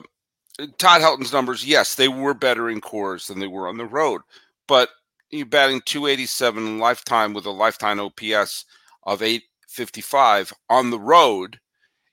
Todd 0.79 1.03
Helton's 1.03 1.33
numbers, 1.33 1.67
yes, 1.67 1.95
they 1.95 2.09
were 2.09 2.35
better 2.35 2.71
in 2.71 2.81
Coors 2.81 3.27
than 3.27 3.39
they 3.39 3.47
were 3.47 3.69
on 3.69 3.77
the 3.77 3.85
road, 3.85 4.23
but 4.67 4.89
you're 5.31 5.47
batting 5.47 5.83
287 5.85 6.79
lifetime 6.79 7.35
with 7.35 7.45
a 7.47 7.51
lifetime 7.51 8.01
OPS 8.01 8.65
of 9.05 9.23
855 9.23 10.53
on 10.71 10.91
the 10.91 10.99
road 10.99 11.59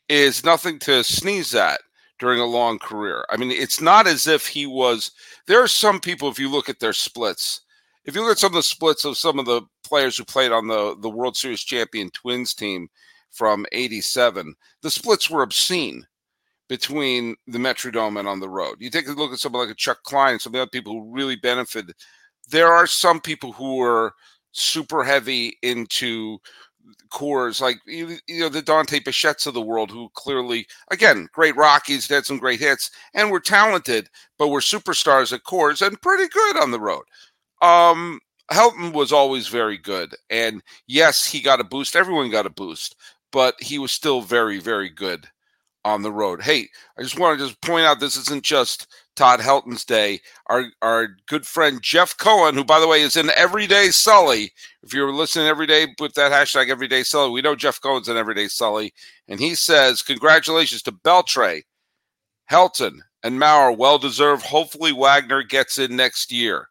is 0.10 0.44
nothing 0.44 0.80
to 0.80 1.04
sneeze 1.04 1.56
at 1.56 1.82
during 2.20 2.40
a 2.40 2.46
long 2.46 2.80
career. 2.80 3.26
I 3.30 3.38
mean, 3.38 3.52
it's 3.52 3.82
not 3.82 4.08
as 4.08 4.28
if 4.28 4.48
he 4.48 4.66
was. 4.66 5.12
There 5.48 5.62
are 5.62 5.68
some 5.68 6.00
people, 6.00 6.30
if 6.30 6.40
you 6.40 6.50
look 6.50 6.70
at 6.70 6.80
their 6.80 6.94
splits, 6.94 7.62
if 8.06 8.16
you 8.16 8.22
look 8.22 8.32
at 8.32 8.40
some 8.40 8.52
of 8.52 8.56
the 8.56 8.64
splits 8.64 9.06
of 9.06 9.18
some 9.18 9.40
of 9.40 9.46
the 9.46 9.62
players 9.84 10.18
who 10.18 10.26
played 10.26 10.52
on 10.52 10.68
the 10.68 10.96
the 11.02 11.10
World 11.10 11.38
Series 11.38 11.62
champion 11.62 12.10
Twins 12.12 12.54
team 12.54 12.90
from 13.32 13.66
'87, 13.72 14.56
the 14.82 14.92
splits 14.92 15.30
were 15.30 15.44
obscene 15.44 16.06
between 16.70 17.36
the 17.48 17.60
Metrodome 17.60 18.20
and 18.20 18.28
on 18.28 18.40
the 18.40 18.50
road. 18.50 18.78
You 18.80 18.90
take 18.90 19.08
a 19.08 19.12
look 19.12 19.34
at 19.34 19.40
someone 19.40 19.64
like 19.64 19.72
a 19.72 19.78
Chuck 19.78 20.04
Klein, 20.04 20.40
some 20.40 20.52
of 20.52 20.54
the 20.56 20.62
other 20.62 20.70
people 20.70 20.94
who 20.94 21.14
really 21.14 21.36
benefited. 21.36 21.96
There 22.50 22.72
are 22.72 22.88
some 22.88 23.20
people 23.22 23.52
who 23.54 23.78
were 23.78 24.14
super 24.54 25.04
heavy 25.04 25.58
into 25.62 26.40
Coors, 27.12 27.62
like 27.62 27.78
you, 27.86 28.18
you 28.28 28.42
know 28.42 28.50
the 28.50 28.62
Dante 28.62 29.00
Bichette's 29.00 29.46
of 29.48 29.54
the 29.54 29.62
world, 29.62 29.92
who 29.92 30.10
clearly, 30.16 30.68
again, 30.92 31.28
great 31.32 31.56
Rockies, 31.56 32.08
had 32.08 32.26
some 32.26 32.40
great 32.40 32.60
hits, 32.60 32.92
and 33.14 33.32
were 33.32 33.40
talented, 33.40 34.10
but 34.38 34.50
were 34.50 34.60
superstars 34.60 35.32
at 35.32 35.44
Coors 35.44 35.86
and 35.86 36.02
pretty 36.02 36.28
good 36.28 36.58
on 36.58 36.72
the 36.72 36.80
road. 36.80 37.04
Um, 37.64 38.20
Helton 38.52 38.94
was 38.94 39.12
always 39.12 39.48
very 39.48 39.78
good, 39.78 40.16
and 40.30 40.62
yes, 40.86 41.26
he 41.26 41.40
got 41.42 41.62
a 41.62 41.64
boost. 41.64 41.96
Everyone 41.96 42.30
got 42.30 42.46
a 42.46 42.52
boost, 42.52 42.96
but 43.32 43.56
he 43.60 43.80
was 43.80 43.92
still 43.92 44.22
very, 44.22 44.60
very 44.60 44.90
good 44.90 45.28
on 45.86 46.02
the 46.02 46.12
road. 46.12 46.42
Hey, 46.42 46.68
I 46.98 47.02
just 47.04 47.18
want 47.18 47.40
to 47.40 47.46
just 47.46 47.62
point 47.62 47.86
out 47.86 48.00
this 48.00 48.18
isn't 48.18 48.44
just 48.44 48.88
Todd 49.16 49.40
Helton's 49.40 49.86
day. 49.86 50.20
Our 50.48 50.66
our 50.82 51.16
good 51.28 51.46
friend 51.46 51.82
Jeff 51.82 52.18
Cohen, 52.18 52.56
who 52.56 52.64
by 52.64 52.80
the 52.80 52.88
way 52.88 53.02
is 53.02 53.16
in 53.16 53.30
Everyday 53.32 53.90
Sully. 53.90 54.52
If 54.84 54.94
you're 54.94 55.14
listening 55.14 55.48
every 55.48 55.68
day 55.68 55.88
with 56.00 56.14
that 56.16 56.32
hashtag 56.32 56.70
Everyday 56.70 57.04
Sully, 57.04 57.32
we 57.32 57.42
know 57.42 57.56
Jeff 57.56 57.82
Cohen's 57.82 58.10
in 58.10 58.18
Everyday 58.18 58.48
Sully, 58.50 58.94
and 59.28 59.40
he 59.40 59.56
says 59.56 60.02
congratulations 60.02 60.82
to 60.84 60.92
Beltre, 60.92 61.64
Helton, 62.52 63.00
and 63.24 63.40
Mauer. 63.40 63.76
Well 63.78 63.98
deserved. 63.98 64.46
Hopefully 64.46 64.92
Wagner 64.92 65.44
gets 65.44 65.80
in 65.80 65.96
next 65.96 66.32
year. 66.32 66.68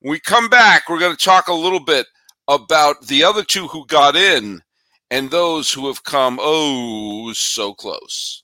When 0.00 0.12
we 0.12 0.20
come 0.20 0.48
back, 0.48 0.88
we're 0.88 1.00
going 1.00 1.16
to 1.16 1.24
talk 1.24 1.48
a 1.48 1.52
little 1.54 1.80
bit 1.80 2.06
about 2.46 3.06
the 3.06 3.24
other 3.24 3.42
two 3.42 3.66
who 3.66 3.84
got 3.86 4.14
in 4.16 4.62
and 5.10 5.30
those 5.30 5.72
who 5.72 5.86
have 5.88 6.04
come 6.04 6.38
oh 6.40 7.32
so 7.32 7.74
close. 7.74 8.42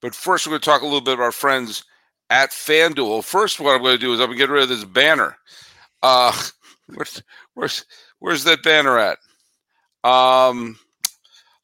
But 0.00 0.14
first, 0.14 0.46
we're 0.46 0.52
going 0.52 0.60
to 0.60 0.66
talk 0.66 0.82
a 0.82 0.86
little 0.86 1.00
bit 1.00 1.14
about 1.14 1.24
our 1.24 1.32
friends 1.32 1.84
at 2.30 2.50
FanDuel. 2.50 3.24
First, 3.24 3.60
what 3.60 3.74
I'm 3.74 3.82
going 3.82 3.96
to 3.96 4.00
do 4.00 4.12
is 4.12 4.20
I'm 4.20 4.26
going 4.26 4.38
to 4.38 4.42
get 4.42 4.50
rid 4.50 4.62
of 4.64 4.68
this 4.68 4.84
banner. 4.84 5.36
Uh, 6.02 6.32
where's 6.86 7.22
where's 7.54 7.84
where's 8.18 8.44
that 8.44 8.62
banner 8.62 8.98
at? 8.98 9.18
Um, 10.02 10.78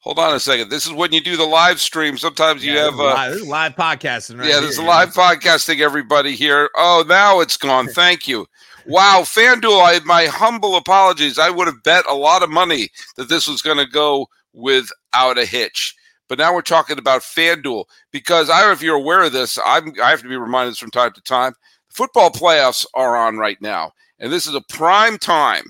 hold 0.01 0.19
on 0.19 0.35
a 0.35 0.39
second. 0.39 0.69
This 0.69 0.85
is 0.85 0.91
when 0.91 1.13
you 1.13 1.21
do 1.21 1.37
the 1.37 1.45
live 1.45 1.79
stream. 1.79 2.17
Sometimes 2.17 2.65
you 2.65 2.77
have 2.77 2.99
a 2.99 3.03
uh, 3.03 3.13
live, 3.13 3.41
live 3.41 3.75
podcasting. 3.75 4.39
Right 4.39 4.49
yeah, 4.49 4.59
there's 4.59 4.77
a 4.77 4.83
live 4.83 5.13
podcasting. 5.13 5.79
Everybody 5.79 6.35
here. 6.35 6.69
Oh, 6.75 7.05
now 7.07 7.39
it's 7.39 7.57
gone. 7.57 7.87
Thank 7.93 8.27
you. 8.27 8.47
Wow, 8.85 9.21
FanDuel. 9.21 9.81
I, 9.81 9.99
my 10.05 10.25
humble 10.25 10.75
apologies. 10.75 11.39
I 11.39 11.49
would 11.49 11.67
have 11.67 11.83
bet 11.83 12.03
a 12.09 12.15
lot 12.15 12.43
of 12.43 12.49
money 12.49 12.89
that 13.15 13.29
this 13.29 13.47
was 13.47 13.61
going 13.61 13.77
to 13.77 13.85
go 13.85 14.27
without 14.53 15.37
a 15.37 15.45
hitch. 15.45 15.95
But 16.27 16.39
now 16.39 16.53
we're 16.53 16.61
talking 16.61 16.97
about 16.97 17.21
FanDuel 17.21 17.85
because 18.11 18.49
I 18.49 18.59
don't 18.59 18.69
know 18.69 18.73
if 18.73 18.81
you're 18.81 18.95
aware 18.95 19.23
of 19.23 19.33
this. 19.33 19.59
I'm, 19.63 19.93
I 20.01 20.09
have 20.09 20.21
to 20.21 20.29
be 20.29 20.37
reminded 20.37 20.77
from 20.77 20.91
time 20.91 21.11
to 21.13 21.21
time. 21.21 21.53
Football 21.89 22.31
playoffs 22.31 22.85
are 22.93 23.17
on 23.17 23.37
right 23.37 23.61
now, 23.61 23.91
and 24.17 24.31
this 24.31 24.47
is 24.47 24.55
a 24.55 24.61
prime 24.69 25.17
time 25.17 25.65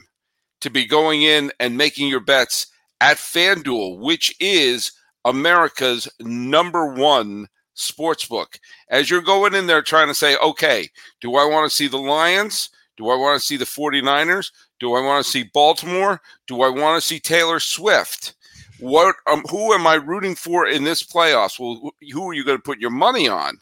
to 0.61 0.69
be 0.69 0.85
going 0.85 1.23
in 1.23 1.51
and 1.59 1.77
making 1.77 2.07
your 2.07 2.19
bets 2.19 2.67
at 3.01 3.17
FanDuel, 3.17 3.99
which 3.99 4.33
is 4.39 4.93
America's 5.25 6.07
number 6.21 6.93
one 6.93 7.47
sports 7.73 8.25
book. 8.25 8.59
As 8.89 9.09
you're 9.09 9.21
going 9.21 9.55
in 9.55 9.67
there 9.67 9.81
trying 9.81 10.07
to 10.07 10.13
say, 10.13 10.37
okay, 10.37 10.87
do 11.19 11.35
I 11.35 11.45
want 11.45 11.69
to 11.69 11.75
see 11.75 11.87
the 11.87 11.97
Lions? 11.97 12.69
Do 12.97 13.09
I 13.09 13.15
want 13.15 13.39
to 13.39 13.45
see 13.45 13.57
the 13.57 13.65
49ers? 13.65 14.51
Do 14.79 14.93
I 14.93 15.01
want 15.01 15.25
to 15.25 15.29
see 15.29 15.49
Baltimore? 15.53 16.21
Do 16.47 16.61
I 16.61 16.69
want 16.69 17.01
to 17.01 17.07
see 17.07 17.19
Taylor 17.19 17.59
Swift? 17.59 18.35
What 18.79 19.15
um, 19.27 19.43
who 19.49 19.73
am 19.73 19.85
I 19.85 19.95
rooting 19.95 20.35
for 20.35 20.67
in 20.67 20.83
this 20.83 21.03
playoffs? 21.03 21.59
Well, 21.59 21.91
who 22.13 22.29
are 22.29 22.33
you 22.33 22.43
going 22.43 22.57
to 22.57 22.63
put 22.63 22.79
your 22.79 22.89
money 22.89 23.27
on? 23.27 23.57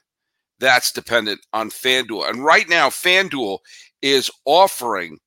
That's 0.59 0.91
dependent 0.91 1.41
on 1.53 1.69
FanDuel. 1.69 2.29
And 2.29 2.43
right 2.43 2.67
now, 2.67 2.89
FanDuel 2.89 3.59
is 4.01 4.31
offering 4.45 5.19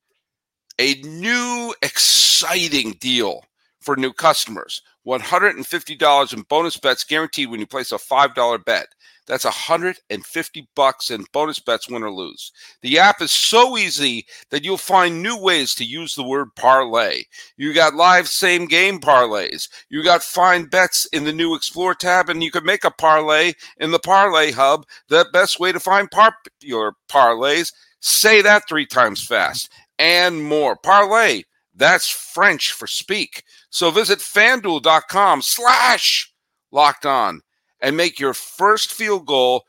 a 0.79 0.95
new 1.01 1.73
exciting 1.81 2.93
deal 2.93 3.43
for 3.83 3.95
new 3.95 4.13
customers. 4.13 4.81
$150 5.05 6.33
in 6.33 6.41
bonus 6.43 6.77
bets 6.77 7.03
guaranteed 7.03 7.49
when 7.49 7.59
you 7.59 7.67
place 7.67 7.91
a 7.91 7.97
$5 7.97 8.65
bet. 8.65 8.87
That's 9.25 9.45
150 9.45 10.67
bucks 10.75 11.09
in 11.09 11.23
bonus 11.31 11.59
bets 11.59 11.89
win 11.89 12.03
or 12.03 12.11
lose. 12.11 12.51
The 12.81 12.99
app 12.99 13.21
is 13.21 13.31
so 13.31 13.77
easy 13.77 14.25
that 14.49 14.65
you'll 14.65 14.77
find 14.77 15.23
new 15.23 15.37
ways 15.39 15.75
to 15.75 15.85
use 15.85 16.13
the 16.13 16.23
word 16.23 16.49
parlay. 16.55 17.23
You 17.55 17.73
got 17.73 17.95
live 17.95 18.27
same 18.27 18.65
game 18.65 18.99
parlays. 18.99 19.69
You 19.87 20.03
got 20.03 20.23
find 20.23 20.69
bets 20.69 21.05
in 21.13 21.23
the 21.23 21.31
new 21.31 21.55
explore 21.55 21.95
tab 21.95 22.29
and 22.29 22.43
you 22.43 22.51
can 22.51 22.65
make 22.65 22.83
a 22.83 22.91
parlay 22.91 23.53
in 23.77 23.91
the 23.91 23.99
parlay 23.99 24.51
hub. 24.51 24.85
The 25.07 25.25
best 25.31 25.57
way 25.57 25.71
to 25.71 25.79
find 25.79 26.11
popular 26.11 26.93
parlays. 27.09 27.71
Say 28.01 28.41
that 28.41 28.67
3 28.67 28.85
times 28.85 29.25
fast 29.25 29.71
and 29.97 30.43
more. 30.43 30.75
Parlay, 30.75 31.43
that's 31.75 32.09
French 32.09 32.71
for 32.71 32.87
speak. 32.87 33.43
So 33.69 33.91
visit 33.91 34.19
fanduel.com 34.19 35.41
slash 35.41 36.31
locked 36.71 37.05
on 37.05 37.41
and 37.81 37.97
make 37.97 38.19
your 38.19 38.33
first 38.33 38.93
field 38.93 39.25
goal 39.25 39.63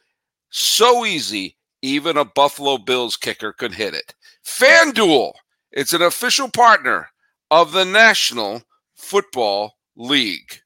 so 0.51 1.05
easy, 1.05 1.57
even 1.83 2.17
a 2.17 2.25
Buffalo 2.25 2.79
Bills 2.79 3.17
kicker 3.17 3.53
could 3.53 3.75
hit 3.75 3.95
it. 3.95 4.15
FanDuel, 4.47 5.33
it's 5.73 5.93
an 5.93 6.03
official 6.03 6.49
partner 6.49 7.09
of 7.51 7.73
the 7.73 7.85
National 7.85 8.63
Football 8.95 9.75
League. 9.97 10.61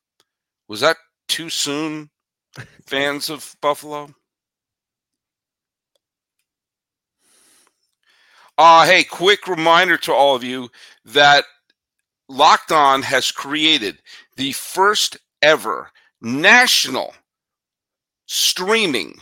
Was 0.68 0.80
that 0.80 0.97
too 1.28 1.49
soon, 1.49 2.11
fans 2.87 3.30
of 3.30 3.57
Buffalo? 3.62 4.11
Uh, 8.58 8.84
hey, 8.84 9.04
quick 9.04 9.46
reminder 9.46 9.96
to 9.96 10.12
all 10.12 10.34
of 10.34 10.42
you 10.42 10.68
that 11.04 11.44
Locked 12.28 12.72
On 12.72 13.02
has 13.02 13.30
created 13.30 13.98
the 14.36 14.50
first 14.50 15.16
ever 15.42 15.92
national 16.20 17.14
streaming 18.26 19.14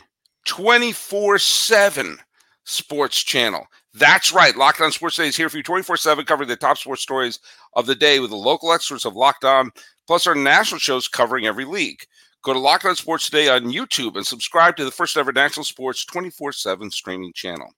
24 0.47 1.38
7 1.38 2.16
sports 2.64 3.23
channel. 3.23 3.66
That's 3.93 4.33
right. 4.33 4.57
Locked 4.57 4.81
On 4.81 4.90
Sports 4.90 5.16
Today 5.16 5.28
is 5.28 5.37
here 5.37 5.50
for 5.50 5.59
you 5.59 5.62
24 5.62 5.99
7, 5.99 6.25
covering 6.25 6.49
the 6.49 6.57
top 6.57 6.78
sports 6.78 7.02
stories 7.02 7.38
of 7.75 7.85
the 7.85 7.95
day 7.95 8.21
with 8.21 8.31
the 8.31 8.37
local 8.37 8.73
experts 8.73 9.05
of 9.05 9.16
Locked 9.16 9.45
On, 9.45 9.71
plus 10.07 10.26
our 10.26 10.35
national 10.35 10.78
shows 10.78 11.09
covering 11.09 11.45
every 11.45 11.66
league. 11.66 12.00
Go 12.43 12.55
to 12.55 12.59
Locked 12.59 12.87
On 12.87 12.97
Sports 12.97 13.26
Today 13.26 13.50
on 13.50 13.71
YouTube 13.71 14.16
and 14.16 14.26
subscribe 14.26 14.76
to 14.76 14.87
the 14.87 14.90
first 14.90 15.14
ever 15.19 15.33
national 15.33 15.64
sports 15.64 16.07
24 16.07 16.52
7 16.52 16.90
streaming 16.90 17.35
channel. 17.35 17.69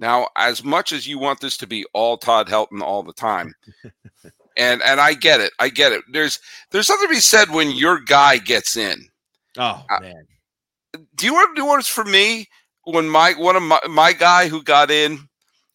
Now, 0.00 0.28
as 0.36 0.64
much 0.64 0.92
as 0.92 1.06
you 1.06 1.18
want 1.18 1.40
this 1.40 1.56
to 1.58 1.66
be 1.66 1.84
all 1.92 2.16
Todd 2.16 2.48
Helton 2.48 2.80
all 2.80 3.02
the 3.02 3.12
time, 3.12 3.54
and 4.56 4.82
and 4.82 5.00
I 5.00 5.14
get 5.14 5.40
it, 5.40 5.52
I 5.58 5.68
get 5.68 5.92
it. 5.92 6.02
There's 6.10 6.40
there's 6.70 6.86
something 6.86 7.08
to 7.08 7.14
be 7.14 7.20
said 7.20 7.50
when 7.50 7.70
your 7.70 8.00
guy 8.00 8.38
gets 8.38 8.76
in. 8.76 9.06
Oh 9.56 9.84
uh, 9.90 10.00
man, 10.00 10.26
do 11.14 11.26
you 11.26 11.32
want 11.32 11.54
to 11.54 11.60
do 11.60 11.66
what 11.66 11.78
it's 11.78 11.88
for 11.88 12.04
me 12.04 12.48
when 12.84 13.08
my 13.08 13.32
one 13.32 13.56
of 13.56 13.62
my, 13.62 13.80
my 13.88 14.12
guy 14.12 14.48
who 14.48 14.62
got 14.62 14.90
in 14.90 15.28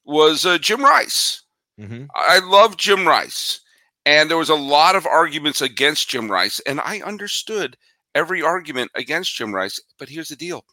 was 0.05 0.45
uh, 0.45 0.57
Jim 0.57 0.83
Rice. 0.83 1.43
Mm-hmm. 1.79 2.05
I 2.13 2.39
love 2.39 2.77
Jim 2.77 3.07
Rice, 3.07 3.61
And 4.05 4.29
there 4.29 4.37
was 4.37 4.49
a 4.49 4.55
lot 4.55 4.95
of 4.95 5.05
arguments 5.05 5.61
against 5.61 6.09
Jim 6.09 6.29
Rice, 6.29 6.59
and 6.65 6.81
I 6.81 6.99
understood 7.01 7.77
every 8.15 8.41
argument 8.41 8.91
against 8.95 9.35
Jim 9.35 9.53
Rice. 9.53 9.79
But 9.97 10.09
here's 10.09 10.29
the 10.29 10.35
deal: 10.35 10.65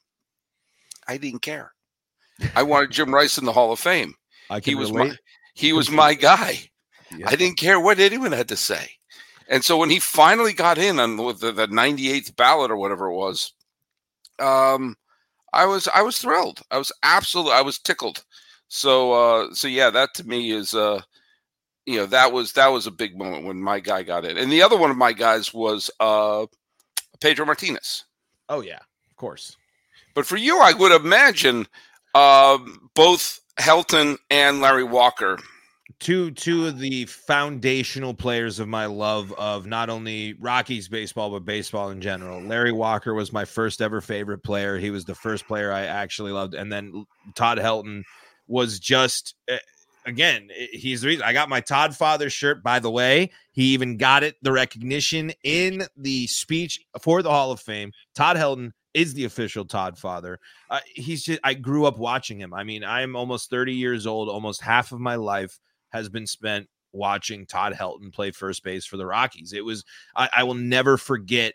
I 1.07 1.17
didn't 1.17 1.43
care. 1.43 1.73
I 2.55 2.63
wanted 2.63 2.91
Jim 2.91 3.15
Rice 3.15 3.39
in 3.39 3.45
the 3.45 3.53
Hall 3.53 3.73
of 3.73 3.81
Fame. 3.81 4.15
he 4.63 4.75
was 4.75 4.91
relate. 4.91 5.09
my 5.09 5.17
he 5.55 5.73
was 5.73 5.91
my 5.91 6.15
guy. 6.15 6.59
Yeah. 7.17 7.29
I 7.29 7.37
didn't 7.37 7.59
care 7.59 7.81
what 7.81 7.99
anyone 7.99 8.33
had 8.33 8.49
to 8.49 8.57
say. 8.57 8.91
And 9.49 9.65
so 9.65 9.77
when 9.77 9.91
he 9.91 10.01
finally 10.01 10.53
got 10.53 10.77
in 10.77 10.99
on 10.99 11.17
the, 11.17 11.53
the 11.53 11.69
98th 11.69 12.35
ballot 12.37 12.71
or 12.71 12.77
whatever 12.77 13.09
it 13.09 13.15
was, 13.15 13.53
um, 14.39 14.97
I 15.53 15.65
was 15.65 15.89
I 15.89 16.03
was 16.03 16.19
thrilled. 16.19 16.61
I 16.71 16.79
was 16.79 16.93
absolutely 17.03 17.53
I 17.53 17.63
was 17.63 17.79
tickled. 17.79 18.25
So 18.69 19.13
uh, 19.13 19.55
so 19.55 19.69
yeah, 19.69 19.91
that 19.91 20.15
to 20.15 20.27
me 20.27 20.51
is 20.51 20.75
uh, 20.75 21.01
you 21.87 21.97
know 21.97 22.07
that 22.07 22.33
was 22.33 22.53
that 22.53 22.69
was 22.69 22.87
a 22.87 22.91
big 22.91 23.17
moment 23.17 23.47
when 23.47 23.61
my 23.61 23.81
guy 23.81 24.03
got 24.03 24.25
in. 24.25 24.37
And 24.37 24.53
the 24.53 24.63
other 24.63 24.77
one 24.77 24.91
of 24.91 24.97
my 24.97 25.13
guys 25.13 25.55
was 25.55 25.91
uh, 26.01 26.47
Pedro 27.21 27.47
Martinez. 27.47 28.05
Oh 28.49 28.61
yeah, 28.61 28.81
of 29.11 29.17
course. 29.17 29.57
But 30.15 30.27
for 30.27 30.37
you, 30.37 30.61
I 30.61 30.73
would 30.73 30.93
imagine 30.93 31.67
uh, 32.17 32.59
both 32.95 33.41
Helton 33.59 34.17
and 34.31 34.61
Larry 34.63 34.85
Walker 34.85 35.39
two 35.99 36.31
two 36.31 36.67
of 36.67 36.79
the 36.79 37.07
foundational 37.07 38.15
players 38.15 38.59
of 38.59 38.69
my 38.69 38.87
love 38.87 39.33
of 39.35 39.67
not 39.67 39.89
only 39.89 40.35
Rockies 40.35 40.89
baseball 40.89 41.31
but 41.31 41.45
baseball 41.45 41.91
in 41.91 42.01
general. 42.01 42.41
Larry 42.41 42.73
Walker 42.73 43.15
was 43.15 43.33
my 43.33 43.45
first 43.45 43.81
ever 43.81 44.01
favorite 44.01 44.43
player. 44.43 44.79
He 44.79 44.91
was 44.91 45.05
the 45.05 45.15
first 45.15 45.47
player 45.47 45.73
I 45.73 45.83
actually 45.83 46.33
loved, 46.33 46.55
and 46.55 46.73
then 46.73 47.05
Todd 47.35 47.59
Helton 47.59 48.03
was 48.47 48.79
just. 48.79 49.35
Eh, 49.49 49.59
again, 50.07 50.49
eh, 50.57 50.67
he's 50.73 51.03
the 51.03 51.09
reason 51.09 51.23
I 51.23 51.33
got 51.33 51.49
my 51.49 51.61
Todd 51.61 51.95
Father 51.95 52.31
shirt. 52.31 52.63
By 52.63 52.79
the 52.79 52.91
way, 52.91 53.31
he 53.53 53.75
even 53.75 53.97
got 53.97 54.23
it 54.23 54.37
the 54.43 54.53
recognition 54.53 55.33
in 55.45 55.83
the 55.97 56.27
speech 56.29 56.81
for 57.01 57.23
the 57.23 57.31
Hall 57.31 57.53
of 57.53 57.61
Fame. 57.61 57.93
Todd 58.15 58.37
Helton 58.37 58.73
is 58.97 59.13
the 59.13 59.27
official 59.27 59.67
Todd 59.67 59.99
Father. 59.99 60.41
Uh, 60.71 60.81
he's 60.87 61.23
just 61.23 61.39
I 61.45 61.53
grew 61.55 61.85
up 61.85 61.99
watching 61.99 62.41
him. 62.41 62.55
I 62.55 62.65
mean, 62.65 62.83
I'm 62.83 63.15
almost 63.15 63.51
30 63.51 63.75
years 63.75 64.07
old. 64.07 64.31
Almost 64.31 64.63
half 64.63 64.91
of 64.91 65.01
my 65.01 65.17
life 65.17 65.59
has 65.91 66.09
been 66.09 66.27
spent 66.27 66.67
watching 66.93 67.45
Todd 67.45 67.75
Helton 67.75 68.13
play 68.13 68.31
first 68.31 68.65
base 68.65 68.87
for 68.87 68.97
the 68.97 69.05
Rockies. 69.05 69.53
It 69.53 69.65
was 69.65 69.85
I, 70.17 70.31
I 70.37 70.43
will 70.45 70.55
never 70.55 70.97
forget 70.97 71.53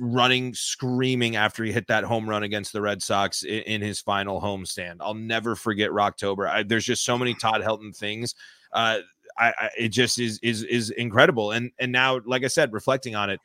running 0.00 0.52
screaming 0.52 1.36
after 1.36 1.62
he 1.62 1.70
hit 1.70 1.86
that 1.86 2.02
home 2.02 2.28
run 2.28 2.42
against 2.42 2.72
the 2.72 2.82
Red 2.82 3.00
Sox 3.00 3.44
in, 3.44 3.62
in 3.62 3.80
his 3.80 4.00
final 4.00 4.40
homestand. 4.40 4.96
I'll 5.00 5.14
never 5.14 5.54
forget 5.54 5.90
Rocktober. 5.90 6.68
there's 6.68 6.84
just 6.84 7.04
so 7.04 7.16
many 7.16 7.34
Todd 7.34 7.62
Helton 7.62 7.96
things. 7.96 8.34
Uh, 8.72 8.98
I, 9.38 9.54
I, 9.56 9.70
it 9.78 9.88
just 9.90 10.18
is 10.18 10.40
is 10.42 10.64
is 10.64 10.90
incredible. 10.90 11.52
And 11.52 11.70
and 11.78 11.92
now, 11.92 12.20
like 12.26 12.42
I 12.42 12.48
said, 12.48 12.72
reflecting 12.72 13.14
on 13.14 13.30
it, 13.30 13.38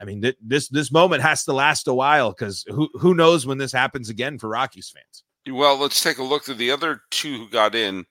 I 0.00 0.04
mean 0.04 0.22
th- 0.22 0.36
this 0.40 0.68
this 0.68 0.92
moment 0.92 1.22
has 1.22 1.44
to 1.44 1.52
last 1.52 1.88
a 1.88 1.94
while 1.94 2.30
because 2.30 2.64
who 2.68 2.88
who 2.94 3.14
knows 3.14 3.46
when 3.46 3.58
this 3.58 3.72
happens 3.72 4.08
again 4.08 4.38
for 4.38 4.48
Rockies 4.48 4.90
fans. 4.90 5.24
Well, 5.50 5.78
let's 5.78 6.02
take 6.02 6.18
a 6.18 6.22
look 6.22 6.48
at 6.48 6.58
the 6.58 6.70
other 6.70 7.02
two 7.10 7.38
who 7.38 7.48
got 7.48 7.74
in. 7.74 8.04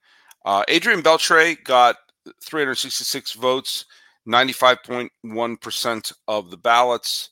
Uh, 0.44 0.64
Adrian 0.68 1.02
Beltre 1.02 1.62
got 1.64 1.96
366 2.42 3.32
votes, 3.34 3.84
95.1% 4.26 6.12
of 6.26 6.50
the 6.50 6.56
ballots. 6.56 7.30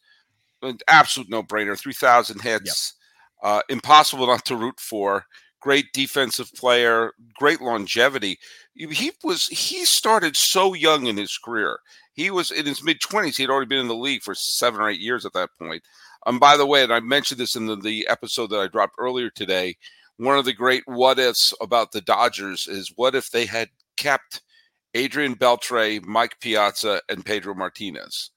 An 0.63 0.79
absolute 0.89 1.29
no 1.29 1.43
brainer. 1.43 1.79
3,000 1.79 2.41
hits. 2.41 2.95
Yep. 3.43 3.51
Uh, 3.51 3.63
impossible 3.69 4.27
not 4.27 4.45
to 4.47 4.57
root 4.57 4.79
for. 4.81 5.25
Great 5.61 5.87
defensive 5.93 6.53
player, 6.55 7.13
great 7.35 7.61
longevity. 7.61 8.39
He 8.77 9.13
was 9.25 9.49
he 9.49 9.85
started 9.85 10.37
so 10.37 10.75
young 10.75 11.07
in 11.07 11.17
his 11.17 11.39
career. 11.39 11.79
He 12.13 12.31
was 12.31 12.51
in 12.51 12.67
his 12.67 12.83
mid 12.83 13.01
20s. 13.01 13.37
He 13.37 13.43
had 13.43 13.51
already 13.51 13.69
been 13.69 13.81
in 13.81 13.89
the 13.89 13.95
league 13.95 14.23
for 14.23 14.35
seven 14.35 14.81
or 14.81 14.89
eight 14.89 15.01
years 15.01 15.25
at 15.25 15.33
that 15.33 15.51
point. 15.59 15.83
And 16.27 16.35
um, 16.35 16.39
by 16.39 16.57
the 16.57 16.67
way, 16.67 16.83
and 16.83 16.93
I 16.93 17.01
mentioned 17.01 17.39
this 17.39 17.55
in 17.57 17.67
the, 17.67 17.77
the 17.77 18.07
episode 18.09 18.51
that 18.51 18.61
I 18.61 18.67
dropped 18.67 18.97
earlier 18.99 19.31
today, 19.31 19.77
one 20.17 20.39
of 20.39 20.45
the 20.45 20.53
great 20.53 20.83
what 20.87 21.19
ifs 21.19 21.55
about 21.61 21.93
the 21.93 22.01
Dodgers 22.01 22.67
is 22.67 22.93
what 22.97 23.15
if 23.15 23.31
they 23.31 23.47
had 23.47 23.69
kept 23.97 24.43
Adrian 24.95 25.37
Beltre, 25.37 26.05
Mike 26.05 26.41
Piazza, 26.41 27.01
and 27.09 27.25
Pedro 27.25 27.55
Martinez? 27.55 28.31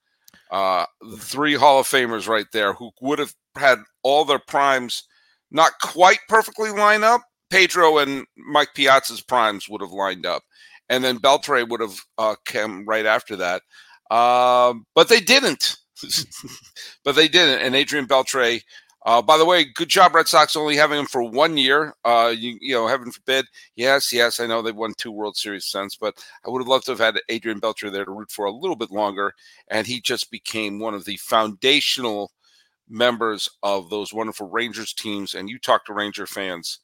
Uh, 0.50 0.84
three 1.18 1.54
Hall 1.54 1.80
of 1.80 1.86
Famers 1.86 2.28
right 2.28 2.46
there 2.52 2.72
who 2.74 2.90
would 3.00 3.18
have 3.18 3.34
had 3.56 3.78
all 4.02 4.24
their 4.24 4.38
primes 4.38 5.04
not 5.50 5.72
quite 5.82 6.18
perfectly 6.28 6.70
line 6.70 7.02
up. 7.02 7.22
Pedro 7.50 7.98
and 7.98 8.26
Mike 8.36 8.74
Piazza's 8.74 9.20
primes 9.20 9.68
would 9.68 9.80
have 9.80 9.92
lined 9.92 10.26
up, 10.26 10.42
and 10.88 11.04
then 11.04 11.18
Beltre 11.18 11.68
would 11.68 11.80
have 11.80 12.00
uh, 12.18 12.36
come 12.44 12.84
right 12.86 13.06
after 13.06 13.36
that. 13.36 13.62
Um, 14.10 14.86
but 14.94 15.08
they 15.08 15.20
didn't. 15.20 15.76
but 17.04 17.14
they 17.14 17.28
didn't. 17.28 17.60
And 17.60 17.74
Adrian 17.74 18.06
Beltre, 18.06 18.60
uh, 19.06 19.22
by 19.22 19.38
the 19.38 19.44
way, 19.44 19.64
good 19.64 19.88
job, 19.88 20.14
Red 20.14 20.28
Sox, 20.28 20.56
only 20.56 20.76
having 20.76 20.98
him 20.98 21.06
for 21.06 21.22
one 21.22 21.56
year. 21.56 21.94
Uh, 22.04 22.32
you, 22.36 22.58
you 22.60 22.74
know, 22.74 22.86
heaven 22.86 23.10
forbid. 23.10 23.46
Yes, 23.76 24.12
yes, 24.12 24.40
I 24.40 24.46
know 24.46 24.62
they've 24.62 24.74
won 24.74 24.94
two 24.96 25.12
World 25.12 25.36
Series 25.36 25.66
since, 25.66 25.96
but 25.96 26.14
I 26.46 26.50
would 26.50 26.60
have 26.60 26.68
loved 26.68 26.86
to 26.86 26.92
have 26.92 26.98
had 26.98 27.20
Adrian 27.28 27.60
Beltre 27.60 27.90
there 27.92 28.04
to 28.04 28.10
root 28.10 28.30
for 28.30 28.44
a 28.44 28.52
little 28.52 28.76
bit 28.76 28.90
longer. 28.90 29.32
And 29.68 29.86
he 29.86 30.00
just 30.00 30.30
became 30.30 30.78
one 30.78 30.94
of 30.94 31.04
the 31.04 31.16
foundational 31.16 32.32
members 32.88 33.48
of 33.62 33.88
those 33.88 34.12
wonderful 34.12 34.48
Rangers 34.50 34.92
teams. 34.92 35.34
And 35.34 35.48
you 35.48 35.58
talk 35.58 35.86
to 35.86 35.94
Ranger 35.94 36.26
fans, 36.26 36.80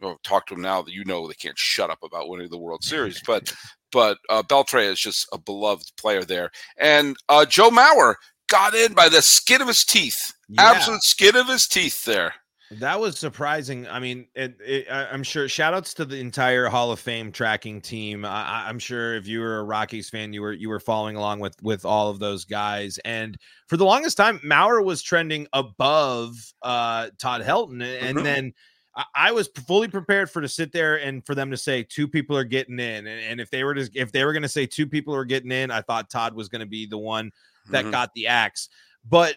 or 0.00 0.16
talk 0.22 0.46
to 0.46 0.54
them 0.54 0.62
now 0.62 0.82
that 0.82 0.92
you 0.92 1.04
know 1.04 1.26
they 1.26 1.34
can't 1.34 1.58
shut 1.58 1.90
up 1.90 2.02
about 2.02 2.28
winning 2.28 2.48
the 2.50 2.58
World 2.58 2.84
Series. 2.84 3.20
But 3.26 3.54
but 3.92 4.18
uh, 4.28 4.42
Beltre 4.42 4.84
is 4.84 5.00
just 5.00 5.28
a 5.32 5.38
beloved 5.38 5.92
player 5.98 6.22
there. 6.22 6.50
And 6.78 7.16
uh, 7.28 7.44
Joe 7.44 7.70
Mauer 7.70 8.14
got 8.48 8.74
in 8.74 8.92
by 8.92 9.08
the 9.08 9.22
skin 9.22 9.62
of 9.62 9.68
his 9.68 9.84
teeth. 9.84 10.32
Yeah. 10.48 10.72
Absolute 10.72 11.02
skin 11.02 11.36
of 11.36 11.48
his 11.48 11.66
teeth 11.66 12.04
there. 12.04 12.34
That 12.72 13.00
was 13.00 13.18
surprising. 13.18 13.88
I 13.88 13.98
mean, 13.98 14.28
it, 14.36 14.56
it, 14.64 14.86
I'm 14.88 15.24
sure. 15.24 15.48
Shout 15.48 15.74
outs 15.74 15.92
to 15.94 16.04
the 16.04 16.20
entire 16.20 16.68
Hall 16.68 16.92
of 16.92 17.00
Fame 17.00 17.32
tracking 17.32 17.80
team. 17.80 18.24
I, 18.24 18.70
am 18.70 18.78
sure 18.78 19.16
if 19.16 19.26
you 19.26 19.40
were 19.40 19.58
a 19.58 19.64
Rockies 19.64 20.08
fan, 20.08 20.32
you 20.32 20.40
were 20.40 20.52
you 20.52 20.68
were 20.68 20.78
following 20.78 21.16
along 21.16 21.40
with 21.40 21.56
with 21.62 21.84
all 21.84 22.10
of 22.10 22.20
those 22.20 22.44
guys. 22.44 22.96
And 23.04 23.36
for 23.66 23.76
the 23.76 23.84
longest 23.84 24.16
time, 24.16 24.38
Mauer 24.44 24.84
was 24.84 25.02
trending 25.02 25.48
above 25.52 26.36
uh, 26.62 27.08
Todd 27.18 27.42
Helton, 27.42 27.82
and 27.82 28.18
mm-hmm. 28.18 28.24
then 28.24 28.52
I 29.14 29.30
was 29.30 29.48
fully 29.66 29.88
prepared 29.88 30.30
for 30.30 30.42
to 30.42 30.48
sit 30.48 30.72
there 30.72 30.96
and 30.96 31.24
for 31.24 31.34
them 31.34 31.50
to 31.50 31.56
say 31.56 31.84
two 31.84 32.08
people 32.08 32.36
are 32.36 32.44
getting 32.44 32.78
in, 32.80 33.06
and, 33.06 33.08
and 33.08 33.40
if 33.40 33.50
they 33.50 33.62
were 33.62 33.74
to 33.74 33.88
if 33.94 34.10
they 34.10 34.24
were 34.24 34.32
going 34.32 34.42
to 34.42 34.48
say 34.48 34.66
two 34.66 34.86
people 34.86 35.14
are 35.14 35.24
getting 35.24 35.52
in, 35.52 35.70
I 35.70 35.80
thought 35.80 36.10
Todd 36.10 36.34
was 36.34 36.48
going 36.48 36.60
to 36.60 36.66
be 36.66 36.86
the 36.86 36.98
one 36.98 37.30
that 37.70 37.82
mm-hmm. 37.82 37.92
got 37.92 38.12
the 38.14 38.26
axe. 38.26 38.68
But 39.08 39.36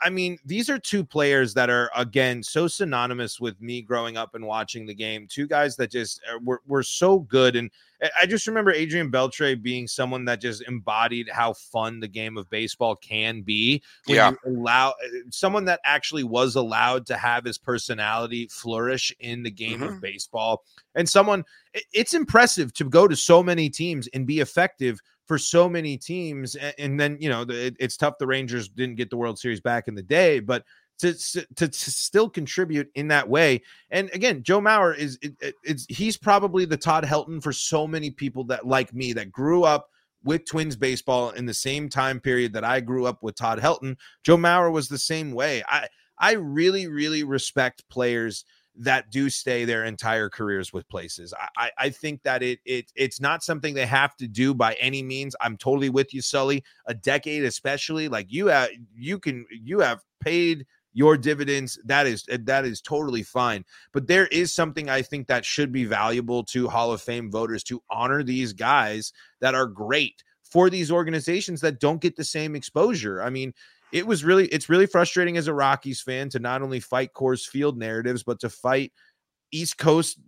I 0.00 0.08
mean, 0.08 0.38
these 0.44 0.70
are 0.70 0.78
two 0.78 1.04
players 1.04 1.52
that 1.54 1.68
are 1.68 1.90
again 1.96 2.42
so 2.44 2.68
synonymous 2.68 3.40
with 3.40 3.60
me 3.60 3.82
growing 3.82 4.16
up 4.16 4.34
and 4.34 4.46
watching 4.46 4.86
the 4.86 4.94
game. 4.94 5.26
Two 5.28 5.48
guys 5.48 5.74
that 5.76 5.90
just 5.90 6.20
uh, 6.32 6.38
were, 6.44 6.62
were 6.66 6.84
so 6.84 7.18
good. 7.18 7.56
And 7.56 7.70
I 8.18 8.26
just 8.26 8.46
remember 8.46 8.70
Adrian 8.70 9.10
Beltre 9.10 9.60
being 9.60 9.88
someone 9.88 10.24
that 10.26 10.40
just 10.40 10.62
embodied 10.62 11.28
how 11.28 11.54
fun 11.54 11.98
the 11.98 12.08
game 12.08 12.38
of 12.38 12.48
baseball 12.50 12.94
can 12.94 13.42
be. 13.42 13.82
When 14.06 14.16
yeah. 14.16 14.30
you 14.30 14.58
allow 14.58 14.90
uh, 14.90 14.94
someone 15.30 15.64
that 15.64 15.80
actually 15.84 16.24
was 16.24 16.54
allowed 16.54 17.04
to 17.06 17.16
have 17.16 17.44
his 17.44 17.58
personality 17.58 18.46
flourish 18.46 19.12
in 19.18 19.42
the 19.42 19.50
game 19.50 19.80
mm-hmm. 19.80 19.94
of 19.94 20.00
baseball. 20.00 20.62
And 20.94 21.08
someone 21.08 21.44
it's 21.92 22.14
impressive 22.14 22.72
to 22.74 22.84
go 22.84 23.08
to 23.08 23.16
so 23.16 23.42
many 23.42 23.70
teams 23.70 24.08
and 24.14 24.26
be 24.26 24.38
effective 24.38 25.00
for 25.30 25.38
so 25.38 25.68
many 25.68 25.96
teams. 25.96 26.56
And, 26.56 26.98
then, 26.98 27.16
you 27.20 27.28
know, 27.28 27.42
it, 27.48 27.76
it's 27.78 27.96
tough. 27.96 28.18
The 28.18 28.26
Rangers 28.26 28.68
didn't 28.68 28.96
get 28.96 29.10
the 29.10 29.16
World 29.16 29.38
Series 29.38 29.60
back 29.60 29.86
in 29.86 29.94
the 29.94 30.02
day, 30.02 30.40
but 30.40 30.64
to, 30.98 31.14
to, 31.54 31.68
to 31.68 31.72
still 31.72 32.28
contribute 32.28 32.90
in 32.96 33.06
that 33.06 33.28
way. 33.28 33.62
And 33.92 34.10
again, 34.12 34.42
Joe 34.42 34.60
Mauer 34.60 34.98
is 34.98 35.20
it, 35.22 35.54
it's 35.62 35.86
he's 35.88 36.16
probably 36.16 36.64
the 36.64 36.76
Todd 36.76 37.04
Helton 37.04 37.40
for 37.40 37.52
so 37.52 37.86
many 37.86 38.10
people 38.10 38.42
that 38.46 38.66
like 38.66 38.92
me 38.92 39.12
that 39.12 39.30
grew 39.30 39.62
up 39.62 39.90
with 40.24 40.46
Twins 40.46 40.74
baseball 40.74 41.30
in 41.30 41.46
the 41.46 41.54
same 41.54 41.88
time 41.88 42.18
period 42.18 42.52
that 42.54 42.64
I 42.64 42.80
grew 42.80 43.06
up 43.06 43.22
with 43.22 43.36
Todd 43.36 43.60
Helton. 43.60 43.96
Joe 44.24 44.36
Mauer 44.36 44.72
was 44.72 44.88
the 44.88 44.98
same 44.98 45.30
way. 45.30 45.62
I 45.68 45.86
I 46.18 46.32
really 46.32 46.88
really 46.88 47.22
respect 47.22 47.88
players 47.88 48.44
that 48.80 49.10
do 49.10 49.28
stay 49.28 49.64
their 49.64 49.84
entire 49.84 50.30
careers 50.30 50.72
with 50.72 50.88
places. 50.88 51.34
I, 51.56 51.70
I 51.76 51.90
think 51.90 52.22
that 52.22 52.42
it 52.42 52.60
it 52.64 52.90
it's 52.96 53.20
not 53.20 53.42
something 53.42 53.74
they 53.74 53.86
have 53.86 54.16
to 54.16 54.26
do 54.26 54.54
by 54.54 54.74
any 54.74 55.02
means. 55.02 55.36
I'm 55.40 55.56
totally 55.56 55.90
with 55.90 56.14
you, 56.14 56.22
Sully. 56.22 56.64
A 56.86 56.94
decade, 56.94 57.44
especially, 57.44 58.08
like 58.08 58.26
you 58.30 58.46
have 58.46 58.70
you 58.96 59.18
can 59.18 59.46
you 59.50 59.80
have 59.80 60.00
paid 60.20 60.66
your 60.92 61.16
dividends 61.16 61.78
that 61.84 62.06
is 62.06 62.24
eh, 62.30 62.38
that 62.42 62.64
is 62.64 62.80
totally 62.80 63.22
fine 63.22 63.64
but 63.92 64.08
there 64.08 64.26
is 64.26 64.52
something 64.52 64.90
i 64.90 65.00
think 65.00 65.28
that 65.28 65.44
should 65.44 65.70
be 65.70 65.84
valuable 65.84 66.42
to 66.42 66.68
hall 66.68 66.90
of 66.90 67.00
fame 67.00 67.30
voters 67.30 67.62
to 67.62 67.80
honor 67.90 68.24
these 68.24 68.52
guys 68.52 69.12
that 69.40 69.54
are 69.54 69.66
great 69.66 70.24
for 70.42 70.68
these 70.68 70.90
organizations 70.90 71.60
that 71.60 71.78
don't 71.78 72.00
get 72.00 72.16
the 72.16 72.24
same 72.24 72.56
exposure 72.56 73.22
i 73.22 73.30
mean 73.30 73.54
it 73.92 74.06
was 74.06 74.24
really 74.24 74.46
it's 74.48 74.68
really 74.68 74.86
frustrating 74.86 75.36
as 75.36 75.48
a 75.48 75.54
Rockies 75.54 76.00
fan 76.00 76.28
to 76.30 76.38
not 76.38 76.62
only 76.62 76.80
fight 76.80 77.12
Coors 77.12 77.46
Field 77.46 77.78
narratives, 77.78 78.22
but 78.22 78.40
to 78.40 78.50
fight 78.50 78.92
East 79.52 79.78
Coast 79.78 80.18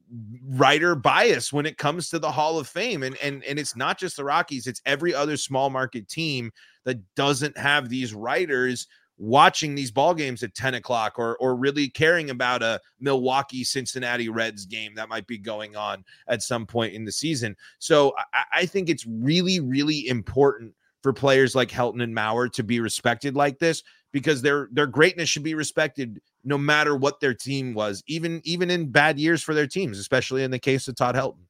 writer 0.44 0.94
bias 0.94 1.52
when 1.52 1.66
it 1.66 1.78
comes 1.78 2.08
to 2.08 2.18
the 2.18 2.30
Hall 2.30 2.58
of 2.58 2.68
Fame. 2.68 3.02
And 3.02 3.16
and 3.22 3.44
and 3.44 3.58
it's 3.58 3.76
not 3.76 3.98
just 3.98 4.16
the 4.16 4.24
Rockies, 4.24 4.66
it's 4.66 4.82
every 4.84 5.14
other 5.14 5.36
small 5.36 5.70
market 5.70 6.08
team 6.08 6.50
that 6.84 6.98
doesn't 7.14 7.56
have 7.56 7.88
these 7.88 8.14
writers 8.14 8.86
watching 9.18 9.74
these 9.74 9.92
ball 9.92 10.14
games 10.14 10.42
at 10.42 10.54
10 10.54 10.74
o'clock 10.74 11.18
or 11.18 11.36
or 11.36 11.54
really 11.54 11.88
caring 11.88 12.30
about 12.30 12.62
a 12.62 12.80
Milwaukee 12.98 13.62
Cincinnati 13.62 14.28
Reds 14.28 14.66
game 14.66 14.94
that 14.96 15.08
might 15.08 15.26
be 15.26 15.38
going 15.38 15.76
on 15.76 16.04
at 16.26 16.42
some 16.42 16.66
point 16.66 16.94
in 16.94 17.04
the 17.04 17.12
season. 17.12 17.56
So 17.78 18.14
I, 18.34 18.44
I 18.52 18.66
think 18.66 18.88
it's 18.88 19.06
really, 19.06 19.60
really 19.60 20.08
important 20.08 20.74
for 21.02 21.12
players 21.12 21.54
like 21.54 21.68
Helton 21.68 22.02
and 22.02 22.14
Mauer 22.14 22.52
to 22.52 22.62
be 22.62 22.80
respected 22.80 23.34
like 23.36 23.58
this 23.58 23.82
because 24.12 24.42
their 24.42 24.68
their 24.72 24.86
greatness 24.86 25.28
should 25.28 25.42
be 25.42 25.54
respected 25.54 26.20
no 26.44 26.58
matter 26.58 26.96
what 26.96 27.20
their 27.20 27.34
team 27.34 27.74
was, 27.74 28.02
even 28.06 28.40
even 28.44 28.70
in 28.70 28.90
bad 28.90 29.18
years 29.18 29.42
for 29.42 29.54
their 29.54 29.66
teams, 29.66 29.98
especially 29.98 30.42
in 30.44 30.50
the 30.50 30.58
case 30.58 30.88
of 30.88 30.96
Todd 30.96 31.14
Helton. 31.14 31.46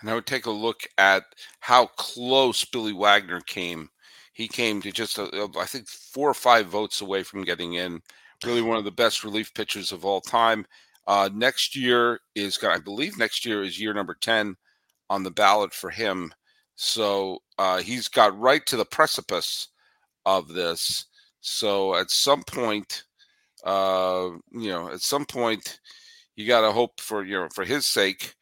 And 0.00 0.08
I 0.08 0.14
would 0.14 0.26
take 0.26 0.46
a 0.46 0.50
look 0.50 0.82
at 0.98 1.24
how 1.60 1.86
close 1.86 2.64
Billy 2.64 2.92
Wagner 2.92 3.40
came. 3.40 3.90
He 4.32 4.48
came 4.48 4.80
to 4.82 4.92
just, 4.92 5.18
a, 5.18 5.48
I 5.58 5.66
think, 5.66 5.86
four 5.88 6.30
or 6.30 6.34
five 6.34 6.66
votes 6.66 7.02
away 7.02 7.22
from 7.22 7.44
getting 7.44 7.74
in. 7.74 8.00
Really, 8.44 8.62
one 8.62 8.78
of 8.78 8.84
the 8.84 8.90
best 8.90 9.22
relief 9.22 9.52
pitchers 9.52 9.92
of 9.92 10.06
all 10.06 10.22
time. 10.22 10.66
Uh, 11.06 11.28
next 11.34 11.76
year 11.76 12.20
is, 12.34 12.58
I 12.62 12.78
believe, 12.78 13.18
next 13.18 13.44
year 13.44 13.62
is 13.62 13.78
year 13.78 13.92
number 13.92 14.16
ten 14.18 14.56
on 15.10 15.22
the 15.22 15.30
ballot 15.30 15.74
for 15.74 15.90
him. 15.90 16.32
So 16.82 17.42
uh, 17.58 17.82
he's 17.82 18.08
got 18.08 18.38
right 18.38 18.64
to 18.64 18.74
the 18.78 18.86
precipice 18.86 19.68
of 20.24 20.48
this. 20.48 21.04
So 21.42 21.94
at 21.94 22.10
some 22.10 22.42
point, 22.42 23.04
uh, 23.64 24.30
you 24.50 24.70
know, 24.70 24.88
at 24.88 25.02
some 25.02 25.26
point, 25.26 25.78
you 26.36 26.46
got 26.46 26.62
to 26.62 26.72
hope 26.72 26.98
for 26.98 27.22
you 27.22 27.38
know 27.38 27.48
for 27.54 27.66
his 27.66 27.84
sake. 27.84 28.34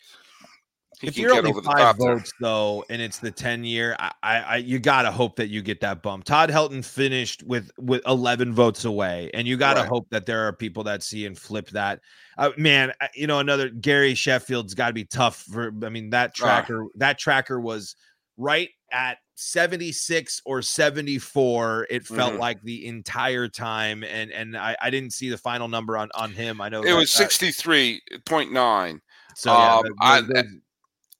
if 1.02 1.18
you're 1.18 1.34
only 1.34 1.52
five 1.64 1.96
votes 1.96 2.32
there. 2.38 2.48
though, 2.48 2.84
and 2.88 3.02
it's 3.02 3.18
the 3.18 3.32
ten 3.32 3.64
year, 3.64 3.96
I, 3.98 4.12
I, 4.22 4.56
you 4.58 4.78
gotta 4.78 5.10
hope 5.10 5.34
that 5.34 5.48
you 5.48 5.60
get 5.60 5.80
that 5.80 6.00
bump. 6.04 6.22
Todd 6.22 6.48
Helton 6.48 6.84
finished 6.84 7.42
with 7.42 7.72
with 7.76 8.02
eleven 8.06 8.54
votes 8.54 8.84
away, 8.84 9.32
and 9.34 9.48
you 9.48 9.56
gotta 9.56 9.80
right. 9.80 9.88
hope 9.88 10.06
that 10.10 10.26
there 10.26 10.46
are 10.46 10.52
people 10.52 10.84
that 10.84 11.02
see 11.02 11.26
and 11.26 11.36
flip 11.36 11.70
that. 11.70 11.98
Uh, 12.36 12.50
man, 12.56 12.92
you 13.16 13.26
know, 13.26 13.40
another 13.40 13.68
Gary 13.68 14.14
Sheffield's 14.14 14.74
got 14.74 14.86
to 14.86 14.94
be 14.94 15.06
tough 15.06 15.38
for. 15.38 15.72
I 15.82 15.88
mean, 15.88 16.10
that 16.10 16.34
ah. 16.34 16.38
tracker, 16.38 16.84
uh, 16.84 16.88
that 16.94 17.18
tracker 17.18 17.58
was 17.58 17.96
right 18.38 18.70
at 18.90 19.18
76 19.34 20.40
or 20.46 20.62
74 20.62 21.88
it 21.90 22.06
felt 22.06 22.32
mm-hmm. 22.32 22.40
like 22.40 22.62
the 22.62 22.86
entire 22.86 23.48
time 23.48 24.02
and 24.02 24.30
and 24.30 24.56
I, 24.56 24.76
I 24.80 24.90
didn't 24.90 25.12
see 25.12 25.28
the 25.28 25.36
final 25.36 25.68
number 25.68 25.96
on 25.96 26.08
on 26.14 26.32
him. 26.32 26.60
I 26.60 26.68
know 26.68 26.82
it 26.82 26.86
that, 26.86 26.96
was 26.96 27.10
63.9 27.10 29.00
so 29.34 29.52
yeah 29.52 29.74
um, 29.76 29.84
I, 30.00 30.22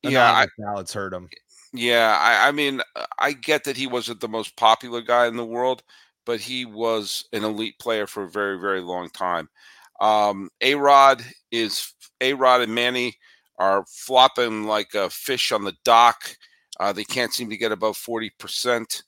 yeah 0.02 0.32
I, 0.32 0.46
ballots 0.58 0.94
hurt 0.94 1.12
him. 1.12 1.28
Yeah 1.74 2.16
I, 2.18 2.48
I 2.48 2.52
mean 2.52 2.80
i 3.18 3.32
get 3.32 3.64
that 3.64 3.76
he 3.76 3.86
wasn't 3.86 4.20
the 4.20 4.28
most 4.28 4.56
popular 4.56 5.02
guy 5.02 5.26
in 5.26 5.36
the 5.36 5.44
world 5.44 5.82
but 6.24 6.40
he 6.40 6.64
was 6.64 7.24
an 7.32 7.44
elite 7.44 7.78
player 7.78 8.06
for 8.06 8.22
a 8.24 8.30
very 8.30 8.58
very 8.58 8.80
long 8.80 9.10
time. 9.10 9.48
Um 10.00 10.50
a 10.60 10.76
rod 10.76 11.22
is 11.50 11.92
a 12.20 12.32
rod 12.34 12.62
and 12.62 12.74
manny 12.74 13.16
are 13.58 13.84
flopping 13.88 14.64
like 14.64 14.94
a 14.94 15.10
fish 15.10 15.52
on 15.52 15.64
the 15.64 15.74
dock 15.84 16.36
uh, 16.78 16.92
they 16.92 17.04
can't 17.04 17.32
seem 17.32 17.50
to 17.50 17.56
get 17.56 17.72
above 17.72 17.96
40%. 17.96 19.02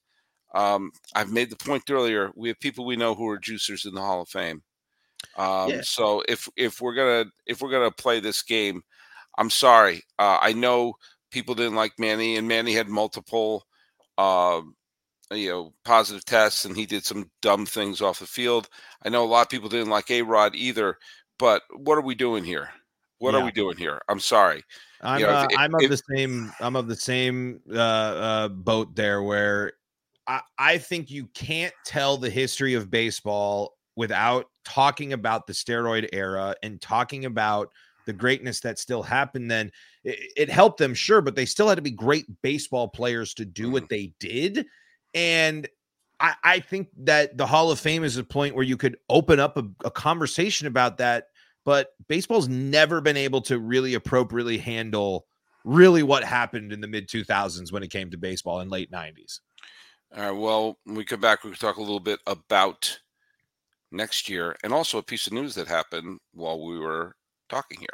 Um, 0.54 0.90
I've 1.14 1.30
made 1.30 1.50
the 1.50 1.56
point 1.56 1.84
earlier. 1.90 2.30
We 2.34 2.48
have 2.48 2.60
people 2.60 2.84
we 2.84 2.96
know 2.96 3.14
who 3.14 3.28
are 3.28 3.38
juicers 3.38 3.86
in 3.86 3.94
the 3.94 4.00
Hall 4.00 4.22
of 4.22 4.28
Fame. 4.28 4.62
Um, 5.36 5.70
yeah. 5.70 5.80
So 5.82 6.22
if 6.28 6.48
if 6.56 6.80
we're 6.80 6.94
gonna 6.94 7.30
if 7.46 7.60
we're 7.60 7.70
gonna 7.70 7.90
play 7.90 8.20
this 8.20 8.42
game, 8.42 8.82
I'm 9.38 9.50
sorry. 9.50 10.02
Uh, 10.18 10.38
I 10.40 10.52
know 10.54 10.94
people 11.30 11.54
didn't 11.54 11.76
like 11.76 11.92
Manny, 11.98 12.36
and 12.36 12.48
Manny 12.48 12.72
had 12.72 12.88
multiple, 12.88 13.64
uh, 14.18 14.62
you 15.30 15.50
know, 15.50 15.74
positive 15.84 16.24
tests, 16.24 16.64
and 16.64 16.76
he 16.76 16.86
did 16.86 17.04
some 17.04 17.30
dumb 17.42 17.66
things 17.66 18.00
off 18.00 18.18
the 18.18 18.26
field. 18.26 18.68
I 19.04 19.08
know 19.10 19.24
a 19.24 19.26
lot 19.26 19.42
of 19.42 19.50
people 19.50 19.68
didn't 19.68 19.90
like 19.90 20.10
A 20.10 20.22
Rod 20.22 20.54
either. 20.56 20.96
But 21.40 21.62
what 21.74 21.96
are 21.96 22.02
we 22.02 22.14
doing 22.14 22.44
here? 22.44 22.68
What 23.20 23.34
yeah. 23.34 23.40
are 23.40 23.44
we 23.44 23.52
doing 23.52 23.76
here? 23.76 24.00
I'm 24.08 24.18
sorry. 24.18 24.64
I'm 25.02 25.20
you 25.20 25.26
know, 25.26 25.32
uh, 25.32 25.48
I'm 25.56 25.74
of 25.74 25.88
the 25.88 26.02
same 26.10 26.52
I'm 26.58 26.74
of 26.74 26.88
the 26.88 26.96
same 26.96 27.60
uh, 27.70 27.78
uh, 27.78 28.48
boat 28.48 28.96
there 28.96 29.22
where 29.22 29.74
I, 30.26 30.40
I 30.58 30.78
think 30.78 31.10
you 31.10 31.26
can't 31.34 31.74
tell 31.84 32.16
the 32.16 32.30
history 32.30 32.74
of 32.74 32.90
baseball 32.90 33.76
without 33.94 34.46
talking 34.64 35.12
about 35.12 35.46
the 35.46 35.52
steroid 35.52 36.08
era 36.14 36.54
and 36.62 36.80
talking 36.80 37.26
about 37.26 37.70
the 38.06 38.12
greatness 38.14 38.60
that 38.60 38.78
still 38.78 39.02
happened 39.02 39.50
then 39.50 39.70
it, 40.02 40.18
it, 40.36 40.50
helped 40.50 40.78
them 40.78 40.94
sure 40.94 41.20
but 41.20 41.34
they 41.34 41.44
still 41.44 41.68
had 41.68 41.76
to 41.76 41.82
be 41.82 41.90
great 41.90 42.26
baseball 42.42 42.88
players 42.88 43.34
to 43.34 43.44
do 43.44 43.70
what 43.70 43.84
mm. 43.84 43.88
they 43.88 44.12
did 44.18 44.66
and 45.14 45.68
I, 46.18 46.34
I, 46.42 46.60
think 46.60 46.88
that 46.98 47.36
the 47.36 47.46
hall 47.46 47.70
of 47.70 47.80
fame 47.80 48.04
is 48.04 48.16
a 48.16 48.24
point 48.24 48.54
where 48.54 48.64
you 48.64 48.76
could 48.76 48.96
open 49.08 49.40
up 49.40 49.56
a, 49.56 49.64
a 49.84 49.90
conversation 49.90 50.66
about 50.66 50.98
that 50.98 51.26
but 51.64 51.88
baseball's 52.08 52.48
never 52.48 53.00
been 53.00 53.16
able 53.16 53.40
to 53.42 53.58
really 53.58 53.94
appropriately 53.94 54.58
handle 54.58 55.26
really 55.64 56.02
what 56.02 56.24
happened 56.24 56.72
in 56.72 56.80
the 56.80 56.86
mid 56.86 57.08
2000s 57.08 57.72
when 57.72 57.82
it 57.82 57.90
came 57.90 58.10
to 58.10 58.16
baseball 58.16 58.60
in 58.60 58.68
late 58.68 58.90
90s. 58.90 59.40
All 60.16 60.22
right. 60.22 60.30
Well, 60.30 60.78
when 60.84 60.96
we 60.96 61.04
come 61.04 61.20
back, 61.20 61.44
we 61.44 61.50
can 61.50 61.58
talk 61.58 61.76
a 61.76 61.82
little 61.82 62.00
bit 62.00 62.20
about 62.26 62.98
next 63.92 64.28
year 64.28 64.56
and 64.62 64.72
also 64.72 64.98
a 64.98 65.02
piece 65.02 65.26
of 65.26 65.32
news 65.32 65.54
that 65.54 65.68
happened 65.68 66.18
while 66.32 66.64
we 66.64 66.78
were 66.78 67.14
talking 67.48 67.78
here. 67.78 67.88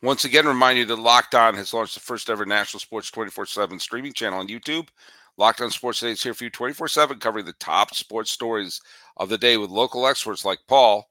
Once 0.00 0.24
again, 0.24 0.46
remind 0.46 0.78
you 0.78 0.84
that 0.84 0.96
Locked 0.96 1.34
On 1.34 1.54
has 1.54 1.74
launched 1.74 1.94
the 1.94 2.00
first 2.00 2.30
ever 2.30 2.46
national 2.46 2.78
sports 2.78 3.10
24 3.10 3.46
7 3.46 3.78
streaming 3.80 4.12
channel 4.12 4.38
on 4.38 4.46
YouTube. 4.46 4.88
Locked 5.38 5.60
On 5.60 5.70
Sports 5.70 6.00
Today 6.00 6.12
is 6.12 6.22
here 6.22 6.34
for 6.34 6.44
you 6.44 6.50
24 6.50 6.88
7, 6.88 7.18
covering 7.20 7.44
the 7.44 7.52
top 7.54 7.94
sports 7.94 8.32
stories 8.32 8.80
of 9.16 9.28
the 9.28 9.38
day 9.38 9.56
with 9.56 9.70
local 9.70 10.06
experts 10.06 10.44
like 10.44 10.58
Paul 10.66 11.08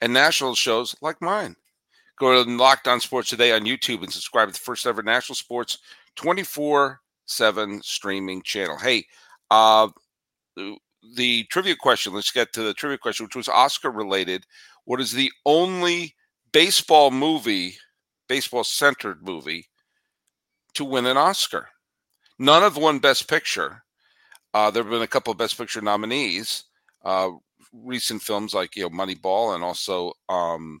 and 0.00 0.12
national 0.12 0.54
shows 0.54 0.96
like 1.02 1.20
mine. 1.20 1.54
Go 2.18 2.42
to 2.42 2.50
Locked 2.50 2.88
On 2.88 2.98
Sports 2.98 3.28
Today 3.28 3.52
on 3.52 3.66
YouTube 3.66 4.02
and 4.02 4.12
subscribe 4.12 4.48
to 4.48 4.52
the 4.52 4.58
first 4.58 4.86
ever 4.86 5.02
national 5.02 5.36
sports 5.36 5.78
24 6.16 7.00
7 7.26 7.82
streaming 7.82 8.42
channel. 8.42 8.78
Hey, 8.78 9.04
uh, 9.50 9.88
the 11.14 11.44
trivia 11.44 11.76
question, 11.76 12.14
let's 12.14 12.30
get 12.30 12.54
to 12.54 12.62
the 12.62 12.72
trivia 12.72 12.96
question, 12.96 13.26
which 13.26 13.36
was 13.36 13.48
Oscar 13.48 13.90
related. 13.90 14.46
What 14.86 15.00
is 15.00 15.12
the 15.12 15.30
only 15.44 16.14
baseball 16.52 17.10
movie, 17.10 17.76
baseball 18.28 18.64
centered 18.64 19.22
movie, 19.22 19.68
to 20.72 20.86
win 20.86 21.04
an 21.04 21.18
Oscar? 21.18 21.68
None 22.42 22.62
have 22.62 22.76
won 22.76 22.98
Best 22.98 23.28
Picture. 23.28 23.84
Uh, 24.52 24.70
there 24.70 24.82
have 24.82 24.90
been 24.90 25.02
a 25.02 25.06
couple 25.06 25.30
of 25.30 25.38
Best 25.38 25.56
Picture 25.56 25.80
nominees 25.80 26.64
uh, 27.04 27.30
recent 27.72 28.20
films 28.20 28.52
like 28.52 28.76
you 28.76 28.82
know 28.82 28.90
Moneyball 28.90 29.54
and 29.54 29.64
also 29.64 30.12
um, 30.28 30.80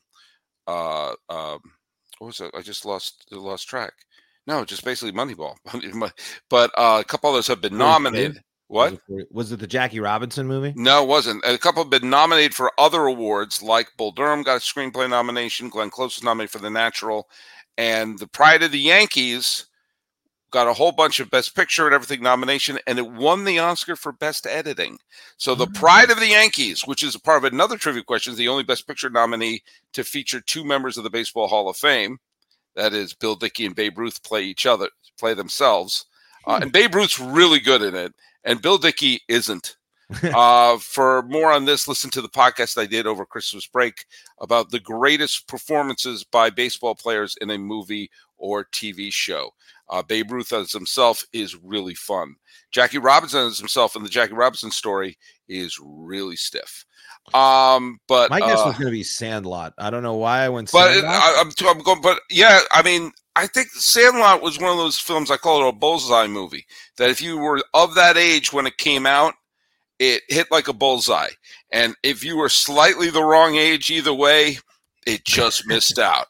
uh, 0.66 1.12
uh, 1.28 1.58
what 2.18 2.26
was 2.26 2.40
it? 2.40 2.50
I 2.54 2.62
just 2.62 2.84
lost 2.84 3.24
lost 3.30 3.68
track. 3.68 3.92
No, 4.46 4.64
just 4.64 4.84
basically 4.84 5.12
Moneyball. 5.12 5.54
but 6.50 6.70
uh, 6.76 6.98
a 7.00 7.04
couple 7.04 7.30
others 7.30 7.46
have 7.46 7.60
been 7.60 7.78
nominated. 7.78 8.42
What 8.66 8.98
was 9.30 9.52
it? 9.52 9.60
The 9.60 9.66
Jackie 9.66 10.00
Robinson 10.00 10.48
movie? 10.48 10.72
No, 10.74 11.02
it 11.02 11.08
wasn't. 11.08 11.44
A 11.44 11.58
couple 11.58 11.84
have 11.84 11.90
been 11.90 12.10
nominated 12.10 12.54
for 12.54 12.72
other 12.78 13.06
awards, 13.06 13.62
like 13.62 13.86
Bull 13.98 14.12
Durham 14.12 14.42
got 14.42 14.56
a 14.56 14.60
screenplay 14.60 15.08
nomination. 15.08 15.68
Glenn 15.68 15.90
Close 15.90 16.16
was 16.16 16.24
nominated 16.24 16.50
for 16.50 16.58
The 16.58 16.70
Natural, 16.70 17.28
and 17.76 18.18
The 18.18 18.26
Pride 18.26 18.62
of 18.62 18.72
the 18.72 18.80
Yankees 18.80 19.66
got 20.52 20.68
a 20.68 20.72
whole 20.72 20.92
bunch 20.92 21.18
of 21.18 21.30
Best 21.30 21.56
Picture 21.56 21.86
and 21.86 21.94
everything 21.94 22.22
nomination, 22.22 22.78
and 22.86 22.98
it 22.98 23.10
won 23.10 23.44
the 23.44 23.58
Oscar 23.58 23.96
for 23.96 24.12
Best 24.12 24.46
Editing. 24.46 24.98
So, 25.38 25.54
The 25.54 25.66
Pride 25.66 26.10
of 26.10 26.20
the 26.20 26.28
Yankees, 26.28 26.82
which 26.86 27.02
is 27.02 27.14
a 27.16 27.20
part 27.20 27.44
of 27.44 27.52
another 27.52 27.76
trivia 27.76 28.04
question, 28.04 28.32
is 28.32 28.38
the 28.38 28.48
only 28.48 28.62
Best 28.62 28.86
Picture 28.86 29.10
nominee 29.10 29.62
to 29.94 30.04
feature 30.04 30.40
two 30.40 30.64
members 30.64 30.96
of 30.96 31.04
the 31.04 31.10
Baseball 31.10 31.48
Hall 31.48 31.68
of 31.68 31.76
Fame. 31.76 32.18
That 32.76 32.92
is, 32.92 33.14
Bill 33.14 33.34
Dickey 33.34 33.66
and 33.66 33.74
Babe 33.74 33.98
Ruth 33.98 34.22
play 34.22 34.44
each 34.44 34.66
other, 34.66 34.88
play 35.18 35.34
themselves, 35.34 36.06
uh, 36.46 36.60
and 36.62 36.70
Babe 36.70 36.94
Ruth's 36.94 37.18
really 37.18 37.58
good 37.58 37.82
in 37.82 37.94
it, 37.94 38.14
and 38.44 38.62
Bill 38.62 38.78
Dickey 38.78 39.20
isn't. 39.28 39.76
uh, 40.34 40.76
for 40.76 41.22
more 41.22 41.50
on 41.50 41.64
this, 41.64 41.88
listen 41.88 42.10
to 42.10 42.20
the 42.20 42.28
podcast 42.28 42.76
I 42.76 42.84
did 42.84 43.06
over 43.06 43.24
Christmas 43.24 43.66
break 43.66 44.04
about 44.40 44.70
the 44.70 44.80
greatest 44.80 45.48
performances 45.48 46.22
by 46.22 46.50
baseball 46.50 46.94
players 46.94 47.36
in 47.40 47.50
a 47.50 47.58
movie 47.58 48.10
or 48.36 48.64
TV 48.64 49.12
show. 49.12 49.50
Uh, 49.92 50.02
Babe 50.02 50.32
Ruth 50.32 50.54
as 50.54 50.72
himself 50.72 51.22
is 51.34 51.54
really 51.54 51.94
fun. 51.94 52.34
Jackie 52.70 52.96
Robinson 52.96 53.46
as 53.46 53.58
himself 53.58 53.94
in 53.94 54.02
the 54.02 54.08
Jackie 54.08 54.32
Robinson 54.32 54.70
story 54.70 55.18
is 55.48 55.78
really 55.82 56.34
stiff. 56.34 56.86
Um, 57.34 58.00
but 58.08 58.30
my 58.30 58.40
guess 58.40 58.60
uh, 58.60 58.64
was 58.68 58.78
going 58.78 58.86
to 58.86 58.90
be 58.90 59.02
Sandlot. 59.02 59.74
I 59.76 59.90
don't 59.90 60.02
know 60.02 60.16
why 60.16 60.40
I 60.40 60.48
went. 60.48 60.72
But 60.72 60.96
it, 60.96 61.04
I, 61.04 61.40
am 61.40 61.52
I'm, 61.60 61.68
I'm 61.68 61.82
going. 61.82 62.00
But 62.00 62.20
yeah, 62.30 62.60
I 62.72 62.82
mean, 62.82 63.12
I 63.36 63.46
think 63.46 63.68
Sandlot 63.68 64.40
was 64.40 64.58
one 64.58 64.70
of 64.70 64.78
those 64.78 64.98
films 64.98 65.30
I 65.30 65.36
call 65.36 65.62
it 65.62 65.68
a 65.68 65.72
bullseye 65.72 66.26
movie. 66.26 66.64
That 66.96 67.10
if 67.10 67.20
you 67.20 67.36
were 67.36 67.62
of 67.74 67.94
that 67.94 68.16
age 68.16 68.50
when 68.50 68.66
it 68.66 68.78
came 68.78 69.04
out, 69.04 69.34
it 69.98 70.22
hit 70.28 70.50
like 70.50 70.68
a 70.68 70.72
bullseye. 70.72 71.30
And 71.70 71.94
if 72.02 72.24
you 72.24 72.38
were 72.38 72.48
slightly 72.48 73.10
the 73.10 73.22
wrong 73.22 73.56
age 73.56 73.90
either 73.90 74.14
way, 74.14 74.56
it 75.06 75.24
just 75.26 75.66
missed 75.66 75.98
out. 75.98 76.28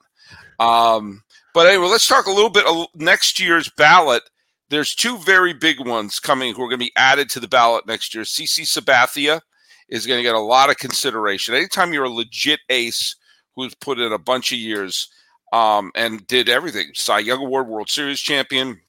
Um, 0.58 1.22
but 1.54 1.66
anyway, 1.66 1.86
let's 1.86 2.08
talk 2.08 2.26
a 2.26 2.32
little 2.32 2.50
bit 2.50 2.66
of 2.66 2.86
next 2.94 3.40
year's 3.40 3.68
ballot. 3.76 4.22
There's 4.70 4.94
two 4.94 5.18
very 5.18 5.52
big 5.52 5.80
ones 5.80 6.18
coming 6.18 6.54
who 6.54 6.62
are 6.62 6.68
going 6.68 6.80
to 6.80 6.86
be 6.86 6.92
added 6.96 7.28
to 7.30 7.40
the 7.40 7.48
ballot 7.48 7.86
next 7.86 8.14
year. 8.14 8.24
CC 8.24 8.62
Sabathia 8.62 9.40
is 9.88 10.06
going 10.06 10.18
to 10.18 10.22
get 10.22 10.34
a 10.34 10.40
lot 10.40 10.70
of 10.70 10.78
consideration. 10.78 11.54
Anytime 11.54 11.92
you're 11.92 12.04
a 12.04 12.10
legit 12.10 12.60
ace 12.70 13.16
who's 13.54 13.74
put 13.74 13.98
in 13.98 14.12
a 14.12 14.18
bunch 14.18 14.52
of 14.52 14.58
years 14.58 15.08
um, 15.52 15.92
and 15.94 16.26
did 16.26 16.48
everything, 16.48 16.92
Cy 16.94 17.18
Young 17.18 17.44
Award, 17.44 17.68
World 17.68 17.90
Series 17.90 18.20
champion, 18.20 18.80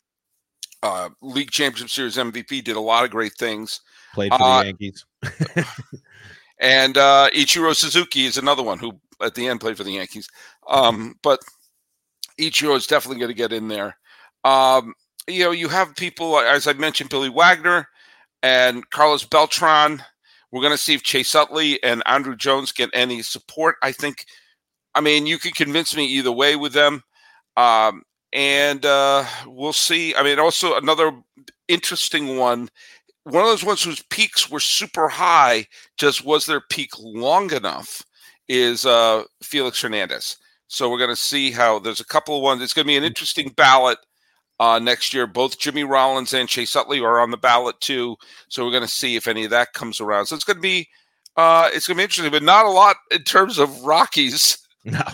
uh, 0.82 1.10
League 1.22 1.52
Championship 1.52 1.90
Series 1.90 2.16
MVP, 2.16 2.64
did 2.64 2.78
a 2.78 2.82
lot 2.82 3.04
of 3.04 3.12
great 3.12 3.34
things. 3.34 3.82
Played 4.14 4.32
for 4.32 4.42
uh, 4.42 4.60
the 4.60 4.66
Yankees. 4.68 5.06
and 6.60 6.98
uh, 6.98 7.30
Ichiro 7.34 7.76
Suzuki 7.76 8.26
is 8.26 8.38
another 8.38 8.64
one 8.64 8.80
who 8.80 9.00
at 9.22 9.36
the 9.36 9.48
end 9.48 9.60
played 9.60 9.76
for 9.76 9.84
the 9.84 9.92
Yankees. 9.92 10.30
Um, 10.70 11.16
but 11.22 11.42
Ichiro 12.40 12.76
is 12.76 12.88
definitely 12.88 13.20
going 13.20 13.32
to 13.32 13.36
get 13.36 13.54
in 13.54 13.68
there. 13.68 13.98
Um, 14.44 14.94
you 15.28 15.44
know, 15.44 15.52
you 15.52 15.70
have 15.70 15.96
people, 15.96 16.38
as 16.40 16.68
I 16.68 16.74
mentioned, 16.74 17.10
Billy 17.10 17.30
Wagner 17.30 17.88
and 18.42 18.90
Carlos 18.90 19.24
Beltran. 19.24 20.04
We're 20.52 20.62
going 20.62 20.74
to 20.74 20.78
see 20.78 20.94
if 20.94 21.04
Chase 21.04 21.34
Utley 21.34 21.82
and 21.84 22.04
Andruw 22.06 22.38
Jones 22.38 22.72
get 22.72 22.90
any 22.94 23.22
support. 23.22 23.78
I 23.82 23.92
think, 23.92 24.26
I 24.94 25.02
mean, 25.02 25.26
you 25.26 25.40
can 25.40 25.52
convince 25.52 25.96
me 25.96 26.06
either 26.06 26.32
way 26.32 26.56
with 26.56 26.74
them. 26.74 27.04
Um, 27.58 28.04
and 28.34 28.86
uh, 28.86 29.26
we'll 29.46 29.74
see. 29.74 30.14
I 30.16 30.24
mean, 30.24 30.40
also 30.40 30.76
another 30.76 31.12
interesting 31.68 32.38
one. 32.38 32.70
One 33.24 33.44
of 33.44 33.50
those 33.50 33.64
ones 33.64 33.82
whose 33.82 34.04
peaks 34.10 34.50
were 34.50 34.60
super 34.60 35.08
high, 35.08 35.68
just 35.98 36.26
was 36.26 36.46
their 36.46 36.62
peak 36.70 36.90
long 37.00 37.52
enough, 37.52 38.04
is 38.50 38.86
uh, 38.86 39.24
Felix 39.42 39.82
Hernandez. 39.82 40.38
So 40.68 40.90
we're 40.90 40.98
going 40.98 41.10
to 41.10 41.16
see 41.16 41.52
how 41.52 41.80
there's 41.80 42.00
a 42.00 42.06
couple 42.06 42.36
of 42.36 42.44
ones. 42.44 42.62
It's 42.62 42.74
going 42.74 42.86
to 42.86 42.92
be 42.92 42.98
an 42.98 43.04
interesting 43.04 43.50
ballot 43.50 43.98
uh, 44.60 44.80
next 44.80 45.14
year. 45.14 45.28
Both 45.28 45.60
Jimmy 45.60 45.84
Rollins 45.84 46.34
and 46.34 46.50
Chase 46.50 46.76
Utley 46.76 47.00
are 47.00 47.20
on 47.20 47.32
the 47.32 47.38
ballot 47.38 47.80
too. 47.80 48.16
So 48.50 48.64
we're 48.64 48.72
going 48.72 48.84
to 48.84 48.88
see 48.88 49.16
if 49.16 49.28
any 49.28 49.44
of 49.44 49.52
that 49.52 49.74
comes 49.74 50.00
around. 50.00 50.28
So 50.28 50.36
it's 50.36 50.46
going 50.46 50.58
to 50.58 50.62
be 50.62 50.88
uh, 51.36 51.70
it's 51.74 51.88
going 51.88 51.96
to 51.96 52.00
be 52.00 52.04
interesting, 52.04 52.32
but 52.32 52.44
not 52.44 52.66
a 52.66 52.70
lot 52.70 52.96
in 53.12 53.24
terms 53.24 53.58
of 53.58 53.84
Rockies. 53.84 54.58
No, 54.86 55.00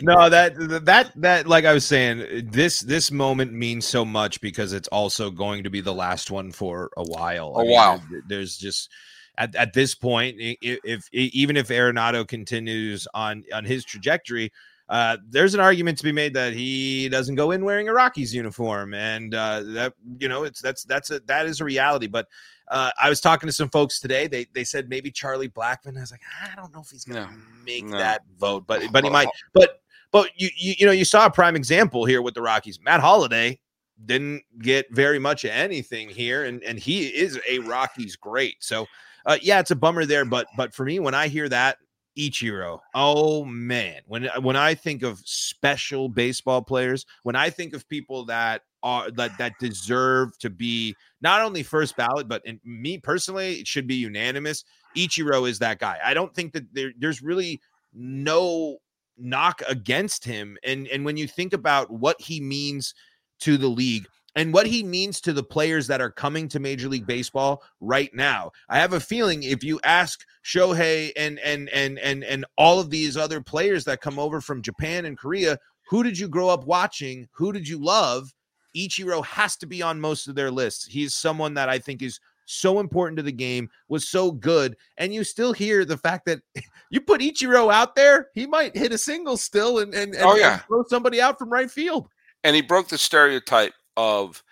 no, 0.00 0.30
that 0.30 0.54
that 0.86 1.12
that 1.14 1.46
like 1.46 1.66
I 1.66 1.74
was 1.74 1.84
saying, 1.84 2.48
this 2.50 2.80
this 2.80 3.10
moment 3.10 3.52
means 3.52 3.86
so 3.86 4.02
much 4.02 4.40
because 4.40 4.72
it's 4.72 4.88
also 4.88 5.30
going 5.30 5.64
to 5.64 5.70
be 5.70 5.82
the 5.82 5.92
last 5.92 6.30
one 6.30 6.50
for 6.50 6.90
a 6.96 7.04
while. 7.04 7.54
A 7.56 7.60
I 7.60 7.62
mean, 7.64 7.72
while. 7.72 8.02
There's 8.26 8.56
just 8.56 8.90
at, 9.36 9.54
at 9.54 9.72
this 9.72 9.94
point, 9.94 10.36
if, 10.38 10.78
if 10.84 11.08
even 11.12 11.56
if 11.56 11.68
Arenado 11.68 12.26
continues 12.26 13.06
on 13.14 13.44
on 13.52 13.64
his 13.64 13.84
trajectory, 13.84 14.52
uh, 14.88 15.16
there's 15.28 15.54
an 15.54 15.60
argument 15.60 15.98
to 15.98 16.04
be 16.04 16.12
made 16.12 16.34
that 16.34 16.52
he 16.52 17.08
doesn't 17.08 17.34
go 17.34 17.50
in 17.50 17.64
wearing 17.64 17.88
a 17.88 17.92
Rockies 17.92 18.34
uniform, 18.34 18.94
and 18.94 19.34
uh, 19.34 19.62
that 19.64 19.94
you 20.18 20.28
know 20.28 20.44
it's 20.44 20.60
that's 20.60 20.84
that's 20.84 21.10
a 21.10 21.20
that 21.20 21.46
is 21.46 21.60
a 21.60 21.64
reality. 21.64 22.06
But 22.06 22.28
uh, 22.68 22.90
I 23.00 23.08
was 23.08 23.20
talking 23.20 23.46
to 23.46 23.52
some 23.52 23.70
folks 23.70 23.98
today. 23.98 24.26
They 24.26 24.46
they 24.52 24.64
said 24.64 24.88
maybe 24.88 25.10
Charlie 25.10 25.48
Blackmon. 25.48 25.96
I 25.96 26.00
was 26.00 26.10
like, 26.10 26.22
I 26.42 26.54
don't 26.54 26.72
know 26.72 26.80
if 26.80 26.90
he's 26.90 27.04
going 27.04 27.26
to 27.26 27.32
no, 27.32 27.38
make 27.64 27.84
no. 27.84 27.98
that 27.98 28.22
vote, 28.38 28.66
but 28.66 28.82
but 28.92 29.04
he 29.04 29.10
might. 29.10 29.28
But 29.52 29.80
but 30.12 30.30
you, 30.36 30.48
you 30.56 30.74
you 30.78 30.86
know 30.86 30.92
you 30.92 31.04
saw 31.04 31.26
a 31.26 31.30
prime 31.30 31.56
example 31.56 32.04
here 32.04 32.22
with 32.22 32.34
the 32.34 32.42
Rockies. 32.42 32.78
Matt 32.80 33.00
Holliday 33.00 33.58
didn't 34.06 34.42
get 34.60 34.86
very 34.92 35.18
much 35.18 35.44
of 35.44 35.50
anything 35.50 36.08
here, 36.08 36.44
and 36.44 36.62
and 36.62 36.78
he 36.78 37.06
is 37.06 37.40
a 37.48 37.58
Rockies 37.60 38.16
great. 38.16 38.56
So 38.60 38.86
uh, 39.26 39.38
yeah, 39.42 39.60
it's 39.60 39.70
a 39.70 39.76
bummer 39.76 40.04
there, 40.04 40.24
but 40.24 40.46
but 40.56 40.74
for 40.74 40.84
me, 40.84 40.98
when 40.98 41.14
I 41.14 41.28
hear 41.28 41.48
that 41.48 41.78
Ichiro, 42.18 42.80
oh 42.94 43.44
man, 43.44 44.00
when 44.06 44.28
when 44.42 44.56
I 44.56 44.74
think 44.74 45.02
of 45.02 45.20
special 45.24 46.08
baseball 46.08 46.62
players, 46.62 47.06
when 47.22 47.36
I 47.36 47.50
think 47.50 47.74
of 47.74 47.88
people 47.88 48.24
that 48.26 48.62
are 48.82 49.10
that 49.12 49.36
that 49.38 49.58
deserve 49.58 50.36
to 50.38 50.50
be 50.50 50.94
not 51.22 51.40
only 51.40 51.62
first 51.62 51.96
ballot, 51.96 52.28
but 52.28 52.44
in 52.44 52.60
me 52.64 52.98
personally, 52.98 53.54
it 53.54 53.66
should 53.66 53.86
be 53.86 53.96
unanimous. 53.96 54.64
Ichiro 54.96 55.48
is 55.48 55.58
that 55.58 55.78
guy. 55.78 55.98
I 56.04 56.14
don't 56.14 56.34
think 56.34 56.52
that 56.52 56.72
there, 56.72 56.92
there's 56.98 57.22
really 57.22 57.60
no 57.92 58.78
knock 59.16 59.62
against 59.68 60.24
him, 60.24 60.58
and 60.64 60.86
and 60.88 61.04
when 61.04 61.16
you 61.16 61.26
think 61.26 61.52
about 61.52 61.90
what 61.90 62.20
he 62.20 62.40
means 62.40 62.94
to 63.40 63.56
the 63.56 63.68
league 63.68 64.06
and 64.36 64.52
what 64.52 64.66
he 64.66 64.82
means 64.82 65.20
to 65.20 65.32
the 65.32 65.42
players 65.42 65.86
that 65.86 66.00
are 66.00 66.10
coming 66.10 66.48
to 66.48 66.60
Major 66.60 66.88
League 66.88 67.06
Baseball 67.06 67.62
right 67.80 68.12
now. 68.14 68.50
I 68.68 68.78
have 68.78 68.92
a 68.92 69.00
feeling 69.00 69.42
if 69.42 69.62
you 69.62 69.80
ask 69.84 70.24
Shohei 70.44 71.12
and 71.16 71.38
and 71.40 71.68
and 71.70 71.98
and 71.98 72.24
and 72.24 72.44
all 72.58 72.80
of 72.80 72.90
these 72.90 73.16
other 73.16 73.40
players 73.40 73.84
that 73.84 74.00
come 74.00 74.18
over 74.18 74.40
from 74.40 74.62
Japan 74.62 75.04
and 75.04 75.18
Korea, 75.18 75.58
who 75.88 76.02
did 76.02 76.18
you 76.18 76.28
grow 76.28 76.48
up 76.48 76.66
watching? 76.66 77.28
Who 77.32 77.52
did 77.52 77.68
you 77.68 77.78
love? 77.78 78.32
Ichiro 78.76 79.24
has 79.24 79.56
to 79.58 79.66
be 79.66 79.82
on 79.82 80.00
most 80.00 80.26
of 80.26 80.34
their 80.34 80.50
lists. 80.50 80.84
He's 80.84 81.14
someone 81.14 81.54
that 81.54 81.68
I 81.68 81.78
think 81.78 82.02
is 82.02 82.18
so 82.46 82.80
important 82.80 83.16
to 83.16 83.22
the 83.22 83.32
game, 83.32 83.70
was 83.88 84.08
so 84.08 84.32
good. 84.32 84.76
And 84.98 85.14
you 85.14 85.24
still 85.24 85.52
hear 85.52 85.84
the 85.84 85.96
fact 85.96 86.26
that 86.26 86.40
you 86.90 87.00
put 87.00 87.20
Ichiro 87.20 87.72
out 87.72 87.94
there, 87.94 88.28
he 88.34 88.46
might 88.46 88.76
hit 88.76 88.92
a 88.92 88.98
single 88.98 89.36
still 89.36 89.78
and, 89.78 89.94
and, 89.94 90.14
and, 90.14 90.24
oh, 90.24 90.34
yeah. 90.34 90.54
and 90.54 90.62
throw 90.62 90.84
somebody 90.88 91.20
out 91.20 91.38
from 91.38 91.50
right 91.50 91.70
field. 91.70 92.08
And 92.42 92.54
he 92.54 92.62
broke 92.62 92.88
the 92.88 92.98
stereotype 92.98 93.72
of 93.96 94.42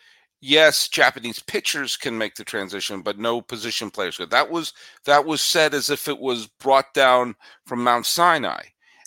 yes, 0.40 0.88
Japanese 0.88 1.38
pitchers 1.38 1.96
can 1.96 2.18
make 2.18 2.34
the 2.34 2.44
transition, 2.44 3.02
but 3.02 3.18
no 3.18 3.40
position 3.40 3.90
players 3.90 4.16
could. 4.16 4.30
That 4.30 4.50
was 4.50 4.72
that 5.04 5.24
was 5.24 5.40
said 5.40 5.74
as 5.74 5.90
if 5.90 6.08
it 6.08 6.18
was 6.18 6.48
brought 6.60 6.92
down 6.94 7.36
from 7.66 7.82
Mount 7.82 8.06
Sinai. 8.06 8.62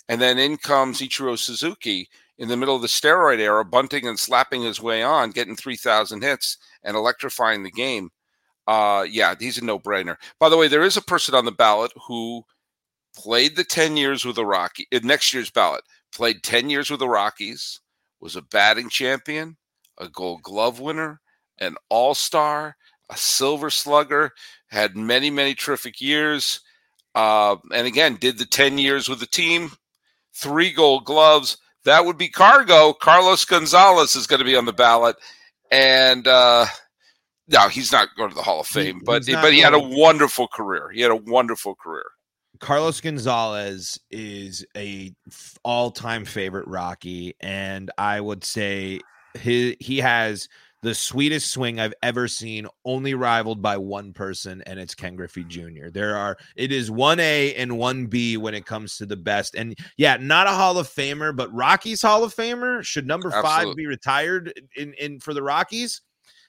And 0.08 0.20
then 0.20 0.38
in 0.38 0.56
comes 0.56 1.00
Ichiro 1.00 1.38
Suzuki 1.38 2.08
in 2.38 2.48
the 2.48 2.56
middle 2.56 2.76
of 2.76 2.82
the 2.82 2.88
steroid 2.88 3.38
era, 3.38 3.64
bunting 3.64 4.06
and 4.06 4.18
slapping 4.18 4.62
his 4.62 4.80
way 4.80 5.02
on, 5.02 5.30
getting 5.30 5.56
3,000 5.56 6.22
hits 6.22 6.58
and 6.84 6.96
electrifying 6.96 7.62
the 7.62 7.70
game. 7.70 8.10
Uh, 8.66 9.06
yeah, 9.08 9.34
he's 9.38 9.58
a 9.58 9.64
no 9.64 9.78
brainer. 9.78 10.16
By 10.38 10.48
the 10.48 10.56
way, 10.56 10.68
there 10.68 10.82
is 10.82 10.96
a 10.96 11.02
person 11.02 11.34
on 11.34 11.44
the 11.44 11.52
ballot 11.52 11.92
who 12.06 12.44
played 13.16 13.56
the 13.56 13.64
10 13.64 13.96
years 13.96 14.24
with 14.24 14.36
the 14.36 14.44
Rockies, 14.44 14.86
in 14.90 15.06
next 15.06 15.32
year's 15.32 15.50
ballot, 15.50 15.82
played 16.12 16.42
10 16.42 16.68
years 16.68 16.90
with 16.90 17.00
the 17.00 17.08
Rockies, 17.08 17.80
was 18.20 18.36
a 18.36 18.42
batting 18.42 18.88
champion, 18.90 19.56
a 19.98 20.08
gold 20.08 20.42
glove 20.42 20.80
winner, 20.80 21.20
an 21.58 21.76
all 21.88 22.14
star, 22.14 22.76
a 23.10 23.16
silver 23.16 23.70
slugger, 23.70 24.32
had 24.68 24.96
many, 24.96 25.30
many 25.30 25.54
terrific 25.54 26.00
years. 26.00 26.60
Uh, 27.14 27.56
and 27.72 27.86
again, 27.86 28.16
did 28.16 28.38
the 28.38 28.46
10 28.46 28.78
years 28.78 29.08
with 29.08 29.20
the 29.20 29.26
team, 29.26 29.70
three 30.34 30.72
gold 30.72 31.04
gloves. 31.04 31.56
That 31.84 32.04
would 32.04 32.18
be 32.18 32.28
cargo. 32.28 32.92
Carlos 32.92 33.44
Gonzalez 33.44 34.16
is 34.16 34.26
going 34.26 34.40
to 34.40 34.44
be 34.44 34.56
on 34.56 34.64
the 34.64 34.72
ballot. 34.72 35.16
And 35.70 36.26
uh, 36.26 36.66
no, 37.48 37.68
he's 37.68 37.92
not 37.92 38.08
going 38.16 38.30
to 38.30 38.34
the 38.34 38.42
Hall 38.42 38.60
of 38.60 38.66
Fame, 38.66 38.96
he, 38.96 39.02
but 39.04 39.24
but 39.26 39.52
he 39.52 39.60
had 39.60 39.74
a 39.74 39.80
wonderful 39.80 40.48
career. 40.48 40.90
He 40.90 41.00
had 41.00 41.10
a 41.10 41.16
wonderful 41.16 41.74
career. 41.74 42.04
Carlos 42.58 43.00
Gonzalez 43.00 44.00
is 44.10 44.64
a 44.76 45.14
all-time 45.62 46.24
favorite 46.24 46.66
Rocky, 46.66 47.34
and 47.40 47.90
I 47.98 48.20
would 48.20 48.44
say 48.44 49.00
he 49.36 49.76
he 49.80 49.98
has 49.98 50.48
the 50.82 50.94
sweetest 50.94 51.50
swing 51.50 51.80
I've 51.80 51.94
ever 52.02 52.28
seen, 52.28 52.66
only 52.84 53.14
rivaled 53.14 53.60
by 53.60 53.76
one 53.76 54.12
person, 54.12 54.62
and 54.66 54.78
it's 54.78 54.94
Ken 54.94 55.16
Griffey 55.16 55.42
Jr. 55.42 55.88
There 55.90 56.16
are 56.16 56.36
it 56.54 56.70
is 56.70 56.90
one 56.90 57.18
A 57.18 57.54
and 57.54 57.76
one 57.76 58.06
B 58.06 58.36
when 58.36 58.54
it 58.54 58.66
comes 58.66 58.96
to 58.98 59.06
the 59.06 59.16
best. 59.16 59.54
And 59.54 59.76
yeah, 59.96 60.16
not 60.20 60.46
a 60.46 60.50
Hall 60.50 60.78
of 60.78 60.88
Famer, 60.88 61.34
but 61.34 61.52
Rockies 61.52 62.02
Hall 62.02 62.22
of 62.22 62.34
Famer. 62.34 62.84
Should 62.84 63.06
number 63.06 63.28
Absolutely. 63.28 63.50
five 63.50 63.76
be 63.76 63.86
retired 63.86 64.52
in, 64.76 64.92
in 64.94 65.18
for 65.18 65.34
the 65.34 65.42
Rockies? 65.42 66.02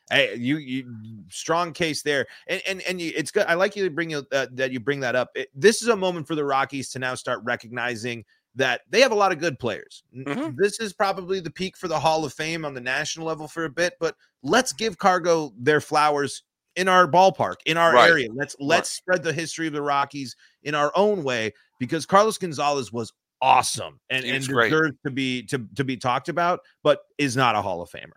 Hey, 0.10 0.36
you, 0.36 0.58
you 0.58 0.96
strong 1.30 1.74
case 1.74 2.02
there, 2.02 2.28
and 2.48 2.62
and 2.68 2.82
and 2.84 3.02
you, 3.02 3.12
it's 3.16 3.32
good. 3.32 3.46
I 3.48 3.56
like 3.56 3.76
you 3.76 3.86
to 3.86 3.90
bring 3.90 4.12
you 4.12 4.26
uh, 4.32 4.48
that 4.54 4.72
you 4.72 4.80
bring 4.80 5.00
that 5.00 5.16
up. 5.16 5.30
It, 5.36 5.50
this 5.56 5.82
is 5.82 5.88
a 5.88 5.96
moment 5.96 6.28
for 6.28 6.36
the 6.36 6.46
Rockies 6.46 6.90
to 6.92 7.00
now 7.00 7.16
start 7.16 7.42
recognizing 7.44 8.24
that 8.58 8.82
they 8.90 9.02
have 9.02 9.12
a 9.12 9.16
lot 9.16 9.32
of 9.32 9.40
good 9.40 9.58
players. 9.60 10.04
Mm-hmm. 10.16 10.56
This 10.58 10.80
is 10.80 10.92
probably 10.92 11.40
the 11.40 11.52
peak 11.52 11.78
for 11.78 11.88
the 11.88 12.00
Hall 12.00 12.26
of 12.26 12.34
Fame 12.34 12.66
on 12.66 12.74
the 12.74 12.82
national 12.82 13.26
level 13.26 13.48
for 13.48 13.66
a 13.66 13.70
bit, 13.70 13.94
but 14.00 14.16
let's 14.44 14.74
give 14.74 14.98
Cargo 14.98 15.54
their 15.58 15.80
flowers 15.80 16.44
in 16.76 16.88
our 16.88 17.08
ballpark, 17.08 17.56
in 17.66 17.78
our 17.78 17.94
right. 17.94 18.10
area. 18.10 18.30
Let's 18.34 18.56
let's 18.60 18.90
right. 19.08 19.18
spread 19.18 19.24
the 19.24 19.34
history 19.34 19.68
of 19.68 19.74
the 19.74 19.82
Rockies 19.82 20.36
in 20.64 20.76
our 20.76 20.92
own 20.96 21.24
way 21.24 21.54
because 21.80 22.06
Carlos 22.06 22.38
Gonzalez 22.38 22.92
was 22.92 23.14
awesome 23.42 24.00
and, 24.10 24.26
and 24.26 24.46
deserves 24.46 24.98
to 25.06 25.12
be 25.12 25.44
to, 25.44 25.66
to 25.76 25.84
be 25.84 25.96
talked 25.96 26.30
about, 26.30 26.62
but 26.84 27.02
is 27.18 27.38
not 27.38 27.56
a 27.56 27.62
Hall 27.62 27.82
of 27.82 27.90
Famer. 27.90 28.12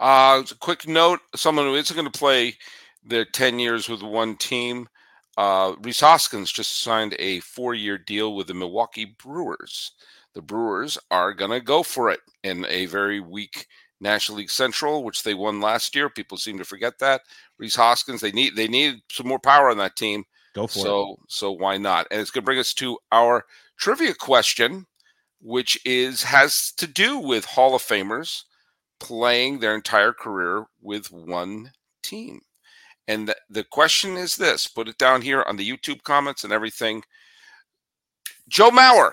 Uh, 0.00 0.42
quick 0.58 0.86
note: 0.88 1.20
someone 1.34 1.64
who 1.66 1.74
isn't 1.74 1.96
going 1.96 2.10
to 2.10 2.18
play 2.18 2.54
their 3.04 3.24
ten 3.24 3.60
years 3.60 3.88
with 3.88 4.02
one 4.02 4.36
team 4.36 4.88
uh, 5.36 5.74
Rhys 5.80 6.00
Hoskins 6.00 6.50
just 6.50 6.82
signed 6.82 7.14
a 7.18 7.40
four 7.40 7.74
year 7.74 7.98
deal 7.98 8.34
with 8.34 8.46
the 8.46 8.54
Milwaukee 8.54 9.16
Brewers. 9.22 9.92
The 10.34 10.42
Brewers 10.42 10.98
are 11.10 11.32
going 11.32 11.50
to 11.50 11.60
go 11.60 11.82
for 11.82 12.10
it 12.10 12.20
in 12.42 12.66
a 12.68 12.86
very 12.86 13.20
weak 13.20 13.66
National 14.00 14.38
League 14.38 14.50
Central, 14.50 15.02
which 15.02 15.22
they 15.22 15.34
won 15.34 15.60
last 15.60 15.94
year. 15.94 16.10
People 16.10 16.36
seem 16.36 16.58
to 16.58 16.64
forget 16.64 16.98
that. 16.98 17.22
Rhys 17.58 17.74
Hoskins, 17.74 18.20
they 18.20 18.32
need 18.32 18.56
they 18.56 18.68
need 18.68 19.00
some 19.10 19.28
more 19.28 19.38
power 19.38 19.70
on 19.70 19.78
that 19.78 19.96
team. 19.96 20.24
Go 20.54 20.66
for 20.66 20.78
so, 20.78 21.12
it. 21.12 21.18
So 21.28 21.52
why 21.52 21.76
not? 21.76 22.06
And 22.10 22.20
it's 22.20 22.30
going 22.30 22.42
to 22.42 22.46
bring 22.46 22.58
us 22.58 22.74
to 22.74 22.98
our 23.12 23.44
trivia 23.78 24.14
question, 24.14 24.86
which 25.40 25.78
is 25.84 26.22
has 26.22 26.72
to 26.78 26.86
do 26.86 27.18
with 27.18 27.44
Hall 27.44 27.74
of 27.74 27.82
Famers 27.82 28.44
playing 28.98 29.58
their 29.58 29.74
entire 29.74 30.12
career 30.12 30.64
with 30.80 31.10
one 31.10 31.72
team. 32.02 32.40
And 33.08 33.28
the, 33.28 33.36
the 33.48 33.64
question 33.64 34.16
is 34.16 34.36
this: 34.36 34.66
put 34.66 34.88
it 34.88 34.98
down 34.98 35.22
here 35.22 35.42
on 35.42 35.56
the 35.56 35.68
YouTube 35.68 36.02
comments 36.02 36.44
and 36.44 36.52
everything. 36.52 37.02
Joe 38.48 38.70
Mauer 38.70 39.12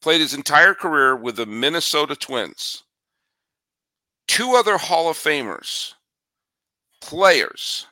played 0.00 0.20
his 0.20 0.34
entire 0.34 0.74
career 0.74 1.16
with 1.16 1.36
the 1.36 1.46
Minnesota 1.46 2.14
Twins. 2.14 2.84
Two 4.26 4.54
other 4.54 4.76
Hall 4.76 5.08
of 5.08 5.16
Famers, 5.16 5.94
players, 7.00 7.86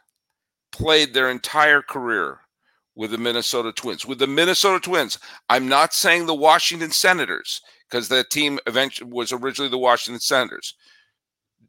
played 0.72 1.14
their 1.14 1.30
entire 1.30 1.80
career 1.80 2.40
with 2.94 3.11
the 3.11 3.18
Minnesota 3.18 3.72
Twins. 3.72 4.06
With 4.06 4.18
the 4.18 4.26
Minnesota 4.26 4.80
Twins, 4.80 5.18
I'm 5.48 5.68
not 5.68 5.94
saying 5.94 6.26
the 6.26 6.35
Washington 6.35 6.90
Senators 6.90 7.61
because 7.88 8.09
that 8.09 8.30
team 8.30 8.59
eventually 8.66 9.11
was 9.11 9.32
originally 9.32 9.70
the 9.70 9.78
Washington 9.78 10.20
Senators. 10.20 10.74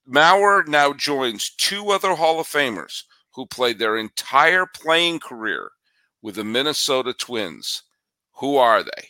Mauer 0.09 0.67
now 0.67 0.93
joins 0.93 1.51
two 1.57 1.89
other 1.89 2.15
Hall 2.15 2.39
of 2.39 2.47
Famers 2.47 3.03
who 3.37 3.45
played 3.45 3.77
their 3.77 3.97
entire 3.97 4.65
playing 4.65 5.19
career 5.19 5.69
with 6.23 6.35
the 6.35 6.43
Minnesota 6.43 7.13
Twins. 7.13 7.83
Who 8.33 8.57
are 8.57 8.81
they? 8.81 9.07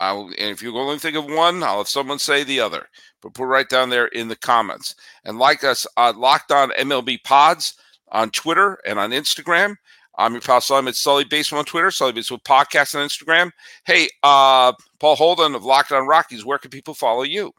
I'll, 0.00 0.26
and 0.26 0.50
if 0.50 0.64
you 0.64 0.76
only 0.76 0.98
think 0.98 1.16
of 1.16 1.26
one, 1.26 1.62
I'll 1.62 1.78
have 1.78 1.88
someone 1.88 2.18
say 2.18 2.42
the 2.42 2.58
other. 2.58 2.88
But 3.22 3.34
put 3.34 3.44
right 3.44 3.68
down 3.68 3.88
there 3.88 4.08
in 4.08 4.26
the 4.26 4.34
comments. 4.34 4.96
And 5.24 5.38
like 5.38 5.62
us, 5.62 5.86
uh, 5.96 6.12
Locked 6.16 6.50
On 6.50 6.70
MLB 6.70 7.22
Pods 7.22 7.74
on 8.10 8.30
Twitter 8.30 8.80
and 8.84 8.98
on 8.98 9.12
Instagram. 9.12 9.76
I'm 10.18 10.32
your 10.32 10.40
pal 10.40 10.60
Sully. 10.60 10.88
It's 10.88 11.00
Sully 11.00 11.22
Baseball 11.22 11.60
on 11.60 11.66
Twitter, 11.66 11.92
Sully 11.92 12.12
Baseball 12.12 12.40
Podcast 12.40 12.96
on 12.96 13.06
Instagram. 13.06 13.52
Hey, 13.84 14.08
uh, 14.24 14.72
Paul 14.98 15.14
Holden 15.14 15.54
of 15.54 15.64
Locked 15.64 15.92
On 15.92 16.04
Rockies, 16.04 16.44
where 16.44 16.58
can 16.58 16.70
people 16.70 16.94
follow 16.94 17.22
you? 17.22 17.52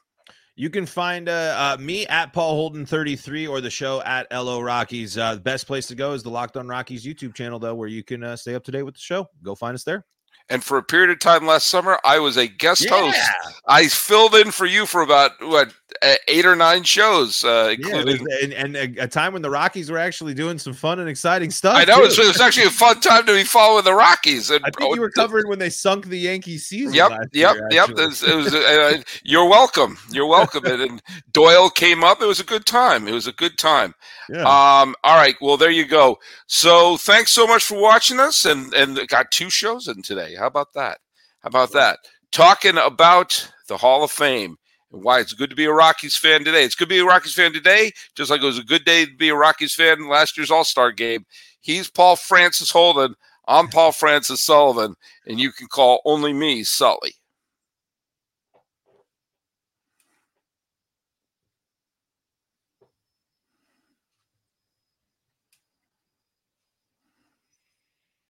You 0.59 0.71
can 0.71 0.87
find 0.87 1.29
uh, 1.29 1.75
uh, 1.77 1.81
me 1.81 2.07
at 2.07 2.33
Paul 2.33 2.55
Holden 2.55 2.83
33 2.83 3.45
or 3.45 3.61
the 3.61 3.69
show 3.69 4.01
at 4.01 4.25
LO 4.31 4.59
Rockies. 4.59 5.15
Uh, 5.15 5.35
the 5.35 5.39
best 5.39 5.67
place 5.67 5.85
to 5.85 5.93
go 5.93 6.13
is 6.13 6.23
the 6.23 6.31
Locked 6.31 6.57
On 6.57 6.67
Rockies 6.67 7.05
YouTube 7.05 7.35
channel, 7.35 7.59
though, 7.59 7.75
where 7.75 7.87
you 7.87 8.03
can 8.03 8.23
uh, 8.23 8.35
stay 8.35 8.55
up 8.55 8.63
to 8.63 8.71
date 8.71 8.81
with 8.81 8.95
the 8.95 8.99
show. 8.99 9.29
Go 9.43 9.53
find 9.53 9.75
us 9.75 9.83
there. 9.83 10.03
And 10.49 10.63
for 10.63 10.79
a 10.79 10.83
period 10.83 11.11
of 11.11 11.19
time 11.19 11.45
last 11.45 11.67
summer, 11.67 11.99
I 12.03 12.17
was 12.17 12.37
a 12.37 12.47
guest 12.47 12.85
yeah. 12.85 12.89
host. 12.89 13.19
I 13.67 13.87
filled 13.87 14.33
in 14.33 14.49
for 14.49 14.65
you 14.65 14.87
for 14.87 15.01
about 15.03 15.31
what 15.41 15.75
eight 16.27 16.45
or 16.45 16.55
nine 16.55 16.83
shows, 16.83 17.43
uh, 17.43 17.73
including 17.77 18.25
yeah, 18.29 18.43
and, 18.43 18.75
and, 18.75 18.97
a 18.97 19.07
time 19.07 19.33
when 19.33 19.41
the 19.41 19.49
Rockies 19.49 19.89
were 19.89 19.97
actually 19.97 20.33
doing 20.33 20.57
some 20.57 20.73
fun 20.73 20.99
and 20.99 21.09
exciting 21.09 21.51
stuff. 21.51 21.75
I 21.75 21.85
know 21.85 21.99
it 21.99 22.07
was, 22.07 22.19
it 22.19 22.27
was, 22.27 22.41
actually 22.41 22.67
a 22.67 22.71
fun 22.71 22.99
time 22.99 23.25
to 23.25 23.33
be 23.33 23.43
following 23.43 23.83
the 23.83 23.93
Rockies. 23.93 24.49
And, 24.49 24.63
I 24.65 24.69
think 24.71 24.95
you 24.95 25.01
were 25.01 25.11
covering 25.11 25.47
when 25.47 25.59
they 25.59 25.69
sunk 25.69 26.07
the 26.07 26.17
Yankees 26.17 26.65
season. 26.65 26.93
Yep, 26.93 27.11
yep, 27.33 27.55
year, 27.55 27.67
yep. 27.71 27.89
It 27.89 27.95
was. 27.95 28.23
It 28.23 28.35
was 28.35 28.53
uh, 28.53 29.01
you're 29.23 29.47
welcome. 29.47 29.97
You're 30.11 30.27
welcome. 30.27 30.65
and, 30.65 30.81
and 30.81 31.03
Doyle 31.31 31.69
came 31.69 32.03
up. 32.03 32.21
It 32.21 32.27
was 32.27 32.39
a 32.39 32.45
good 32.45 32.65
time. 32.65 33.07
It 33.07 33.13
was 33.13 33.27
a 33.27 33.33
good 33.33 33.57
time. 33.57 33.93
Yeah. 34.29 34.41
Um. 34.41 34.95
All 35.03 35.17
right. 35.17 35.35
Well, 35.41 35.57
there 35.57 35.71
you 35.71 35.85
go. 35.85 36.17
So 36.47 36.97
thanks 36.97 37.31
so 37.31 37.47
much 37.47 37.63
for 37.63 37.79
watching 37.79 38.19
us, 38.19 38.45
and 38.45 38.73
and 38.73 39.07
got 39.07 39.31
two 39.31 39.49
shows 39.49 39.87
in 39.87 40.01
today. 40.01 40.35
How 40.35 40.47
about 40.47 40.73
that? 40.73 40.99
How 41.41 41.49
about 41.49 41.71
that? 41.73 41.99
Talking 42.31 42.77
about 42.77 43.51
the 43.67 43.77
Hall 43.77 44.03
of 44.03 44.11
Fame 44.11 44.57
why 45.01 45.19
it's 45.19 45.33
good 45.33 45.49
to 45.49 45.55
be 45.55 45.65
a 45.65 45.71
Rockies 45.71 46.15
fan 46.15 46.43
today. 46.43 46.63
It's 46.63 46.75
good 46.75 46.89
to 46.89 46.95
be 46.95 46.99
a 46.99 47.05
Rockies 47.05 47.33
fan 47.33 47.53
today, 47.53 47.91
just 48.15 48.29
like 48.29 48.41
it 48.41 48.45
was 48.45 48.59
a 48.59 48.63
good 48.63 48.85
day 48.85 49.05
to 49.05 49.15
be 49.15 49.29
a 49.29 49.35
Rockies 49.35 49.75
fan 49.75 49.99
in 49.99 50.09
last 50.09 50.37
year's 50.37 50.51
All 50.51 50.63
Star 50.63 50.91
game. 50.91 51.25
He's 51.61 51.89
Paul 51.89 52.15
Francis 52.15 52.71
Holden. 52.71 53.15
I'm 53.47 53.67
Paul 53.69 53.91
Francis 53.93 54.43
Sullivan, 54.43 54.95
and 55.25 55.39
you 55.39 55.51
can 55.51 55.67
call 55.67 56.01
only 56.05 56.33
me 56.33 56.63
Sully. 56.63 57.13